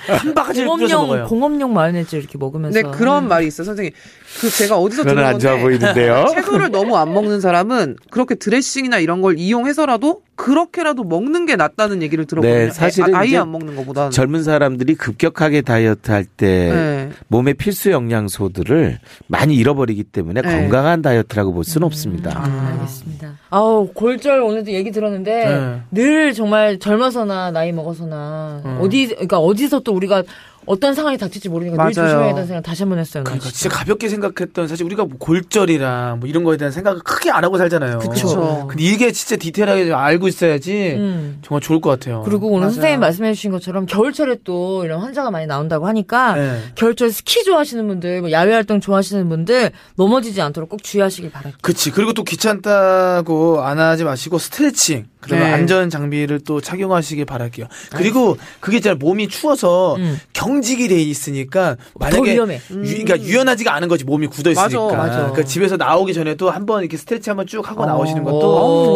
한 0.07 0.35
바가지를 0.35 0.69
공업용 0.69 1.03
먹어요. 1.03 1.27
공업용 1.27 1.73
마요네즈 1.73 2.17
이렇게 2.17 2.39
먹으면서. 2.39 2.81
근데 2.81 2.97
그런 2.97 3.29
말이 3.29 3.47
있어요, 3.47 3.65
선생님. 3.65 3.93
그 4.41 4.51
제가 4.51 4.77
어디서 4.79 5.05
들은 5.05 5.25
안 5.25 5.39
좋아 5.39 5.53
건데 5.53 5.63
보이는데요. 5.65 6.27
채소를 6.35 6.71
너무 6.71 6.97
안 6.97 7.13
먹는 7.13 7.41
사람은 7.41 7.97
그렇게 8.11 8.35
드레싱이나 8.35 8.99
이런 8.99 9.21
걸 9.21 9.39
이용해서라도 9.39 10.23
그렇게라도 10.37 11.05
먹는 11.05 11.47
게 11.47 11.55
낫다는 11.55 12.03
얘기를 12.03 12.25
들었거든요. 12.25 12.59
네, 12.59 12.71
사실은 12.71 13.15
아, 13.15 13.21
아예 13.21 13.29
이제 13.29 13.39
안 13.39 13.53
먹는 13.53 13.77
것보다는. 13.77 14.11
젊은 14.11 14.43
사람들이 14.43 14.97
급격하게 14.97 15.63
다이어트 15.63 16.11
할때 16.11 16.71
네. 16.73 17.11
몸의 17.29 17.55
필수 17.55 17.93
영양소들을 17.93 18.99
많이 19.29 19.55
잃어버리기 19.55 20.03
때문에 20.05 20.43
네. 20.43 20.49
건강한 20.49 21.03
다이어트라고 21.03 21.53
볼 21.53 21.65
수는 21.65 21.87
없습니다. 21.87 22.33
아. 22.35 22.71
알겠습니다. 22.73 23.39
아우 23.51 23.89
골절 23.95 24.41
오늘도 24.41 24.73
얘기 24.73 24.91
들었는데 24.91 25.45
네. 25.45 25.81
늘 25.93 26.35
정말 26.35 26.79
젊어서나 26.81 27.53
나이 27.53 27.71
먹어서나 27.71 28.79
어디 28.81 29.07
그러니까 29.09 29.39
어디서 29.39 29.81
또 29.81 29.93
우리가 29.93 30.25
어떤 30.67 30.95
상황이 30.95 31.17
닥칠지 31.19 31.49
모르니까 31.49 31.73
늘 31.77 31.79
맞아요. 31.79 31.93
조심해야 31.93 32.27
된다는 32.27 32.47
생각 32.47 32.63
다시 32.63 32.83
한 32.83 32.89
번 32.91 32.99
했어요. 32.99 33.23
오늘 33.23 33.39
그러니까 33.39 33.51
진짜 33.51 33.77
가볍게 33.77 34.09
생각했던 34.09 34.69
사실 34.69 34.85
우리가 34.87 35.05
뭐 35.05 35.17
골절이랑 35.19 36.21
뭐 36.21 36.29
이런 36.29 36.45
거에 36.45 36.57
대한 36.57 36.73
생각을 36.73 37.01
크게 37.01 37.31
안 37.31 37.45
하고 37.45 37.59
살잖아요. 37.59 37.99
그쵸. 37.99 38.67
근데 38.69 38.83
이게 38.85 39.13
진짜 39.13 39.37
디테일하게 39.37 39.87
좀 39.87 39.95
알고 39.95 40.29
있어야지 40.29 40.95
음. 40.97 41.39
정말 41.43 41.61
좋을 41.61 41.81
것 41.81 41.91
같아요. 41.91 42.23
그리고 42.25 42.49
오늘 42.49 42.61
맞아요. 42.61 42.73
선생님 42.75 43.01
말씀해 43.01 43.35
주신 43.35 43.51
것처럼 43.51 43.87
겨울철에 43.87 44.39
또 44.45 44.85
이런 44.85 45.01
환자가 45.01 45.31
많이 45.31 45.47
나온다고 45.47 45.87
하니까 45.87 46.35
네. 46.35 46.59
겨울철 46.75 47.11
스키 47.13 47.45
좋아하시는 47.45 47.87
분들, 47.87 48.21
뭐 48.23 48.31
야외 48.31 48.53
활동 48.55 48.81
좋아하시는 48.81 49.29
분들 49.29 49.71
넘어지지 49.97 50.41
않도록 50.43 50.69
꼭 50.71 50.83
주의하시길 50.83 51.31
바랄게요. 51.31 51.59
그치. 51.63 51.91
그리고 51.91 52.13
또 52.13 52.25
귀찮다고 52.25 53.63
안 53.63 53.79
하지 53.79 54.05
마시고 54.05 54.39
스트레칭. 54.39 55.07
그러면 55.25 55.47
네. 55.49 55.53
안전 55.55 55.91
장비를 55.91 56.41
또 56.41 56.61
착용하시길 56.61 57.25
바랄게요. 57.25 57.67
그리고 57.97 58.37
그게 58.61 58.77
있잖아요. 58.79 58.99
몸이 58.99 59.29
추워서 59.29 59.97
음. 59.97 60.21
경직이 60.33 60.89
돼 60.89 61.01
있으니까 61.01 61.77
만약에 61.95 62.33
위험해. 62.35 62.61
유, 62.71 63.05
그러니까 63.05 63.21
유연하지가 63.21 63.75
않은 63.75 63.89
거지 63.89 64.05
몸이 64.05 64.27
굳어 64.29 64.51
있으니까. 64.51 64.83
맞아, 64.85 64.97
맞아. 64.97 65.17
그러니까 65.19 65.45
집에서 65.45 65.77
나오기 65.77 66.15
전에도 66.15 66.51
한번 66.51 66.81
이렇게 66.83 66.97
스트레칭 66.97 67.33
한번 67.33 67.47
쭉 67.47 67.69
하고 67.69 67.83
어. 67.83 67.87
나오시는 67.87 68.23
것도 68.25 68.41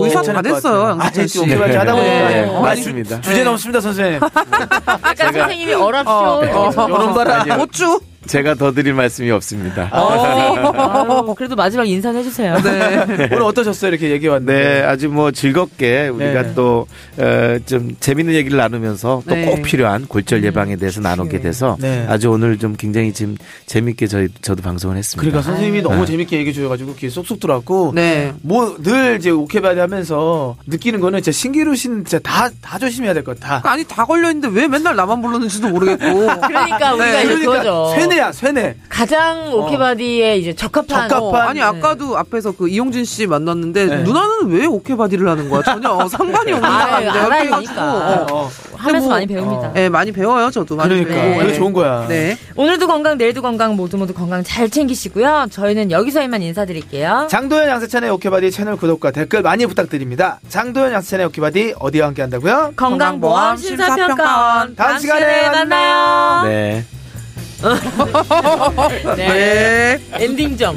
어, 0.01 0.05
의사 0.05 0.23
다것 0.23 0.43
됐어요, 0.43 0.99
아, 1.01 1.11
씨. 1.27 1.41
오케이, 1.41 1.55
하다 1.57 1.95
보니까 1.95 2.29
네. 2.29 2.57
아, 2.57 2.61
맞습니다. 2.61 3.21
주제 3.21 3.45
넘습니다, 3.45 3.81
선생님. 3.81 4.21
약간 4.23 5.33
선생님이 5.33 5.73
어랍쇼. 5.75 6.11
어, 6.11 6.89
요런 6.89 7.15
바라. 7.15 7.45
어쭈? 7.61 8.01
제가 8.29 8.55
더 8.55 8.73
드릴 8.73 8.95
말씀이 8.95 9.31
없습니다. 9.31 9.89
아유, 9.91 11.35
그래도 11.37 11.57
마지막 11.57 11.89
인사는 11.89 12.21
해주세요. 12.21 12.57
네. 12.63 13.29
오늘 13.33 13.43
어떠셨어요? 13.43 13.91
이렇게 13.91 14.11
얘기 14.11 14.29
왔는데. 14.29 14.53
네, 14.53 14.83
아주 14.83 15.09
뭐 15.09 15.31
즐겁게 15.31 16.09
우리가 16.09 16.43
네. 16.43 16.55
또, 16.55 16.87
어, 17.17 17.57
좀 17.67 17.97
재밌는 17.99 18.35
얘기를 18.35 18.59
나누면서 18.59 19.23
또 19.27 19.35
네. 19.35 19.47
꼭 19.47 19.63
필요한 19.63 20.07
골절 20.07 20.45
예방에 20.45 20.77
대해서 20.77 21.01
나누게 21.01 21.41
돼서 21.41 21.77
네. 21.81 22.05
아주 22.09 22.31
오늘 22.31 22.59
좀 22.59 22.77
굉장히 22.77 23.13
지금 23.13 23.37
재밌게 23.67 24.07
저희, 24.07 24.29
저도 24.43 24.63
방송을 24.63 24.97
했습니다. 24.97 25.21
그러니까 25.23 25.43
선생님이 25.43 25.83
너무 25.83 26.01
네. 26.01 26.07
재밌게 26.07 26.37
얘기해 26.39 26.53
주셔가지고 26.53 26.95
귀에 26.97 27.09
쏙쏙 27.09 27.41
들어왔고. 27.41 27.93
네. 27.95 28.33
뭐늘 28.43 29.17
이제 29.19 29.31
오케바디 29.31 29.81
하면서 29.81 30.57
느끼는 30.67 31.01
거는 31.01 31.23
진짜 31.23 31.35
신기루 31.37 31.75
씨는 31.77 32.05
진짜 32.05 32.19
다, 32.19 32.51
다 32.61 32.79
조심해야 32.79 33.15
될 33.15 33.25
것 33.25 33.41
같아. 33.41 33.69
아니 33.69 33.85
다 33.85 34.05
걸려 34.05 34.31
있는데 34.31 34.49
왜 34.61 34.69
맨날 34.69 34.95
나만 34.97 35.23
부르는지도 35.23 35.69
모르겠고. 35.71 35.99
그러니까 36.47 36.95
우리가 36.95 36.97
네, 36.97 37.25
그러니까 37.25 37.53
그거죠. 37.53 37.95
쇠뇌야, 38.19 38.33
쇠뇌. 38.33 38.75
가장 38.89 39.53
오케바디에 39.53 40.37
이제 40.39 40.53
적합한. 40.55 41.09
적합한- 41.09 41.23
어, 41.23 41.37
아니 41.37 41.63
아까도 41.63 42.19
앞에서 42.19 42.53
그 42.53 42.69
이용진 42.69 43.05
씨 43.05 43.27
만났는데 43.27 43.87
네. 43.87 43.97
누나는 44.03 44.49
왜 44.49 44.67
오케바디를 44.67 45.29
하는 45.29 45.49
거야? 45.49 45.63
전혀 45.63 45.89
상관이 46.09 46.53
없는 46.53 46.69
아, 46.69 46.81
사람인데 46.81 47.51
되니까. 47.51 47.95
어. 47.95 48.27
어. 48.31 48.51
하면서 48.77 49.07
뭐- 49.07 49.17
많이 49.17 49.27
배웁니다. 49.27 49.73
네, 49.73 49.89
많이 49.89 50.13
배워요 50.13 50.51
저도 50.51 50.77
많이 50.77 50.89
그러니까. 50.91 51.15
배우고. 51.15 51.41
이거 51.41 51.51
네. 51.51 51.55
좋은 51.55 51.73
거야. 51.73 52.07
네. 52.09 52.37
오늘도 52.57 52.87
건강, 52.87 53.19
내일도 53.19 53.41
건강, 53.43 53.77
모두 53.77 53.97
모두 53.97 54.13
건강 54.15 54.43
잘 54.45 54.69
챙기시고요. 54.71 55.47
저희는 55.51 55.91
여기서 55.91 56.23
이만 56.23 56.43
인사드릴게요. 56.43 57.29
장도연 57.31 57.69
양세찬의 57.69 58.11
오케바디 58.11 58.51
채널 58.51 58.77
구독과 58.77 59.11
댓글 59.13 59.43
많이 59.43 59.67
부탁드립니다. 59.67 60.41
장도연 60.49 60.93
양세찬의 60.93 61.27
오케바디 61.27 61.75
어디와 61.79 62.09
함께 62.09 62.23
한다고요? 62.23 62.73
건강보험 62.77 63.57
심사평가원. 63.57 64.75
다음 64.77 64.99
시간에 64.99 65.51
만나요. 65.51 66.45
네. 66.45 66.49
네. 66.49 66.85
네. 69.17 69.99
엔딩 70.13 70.57
점. 70.57 70.77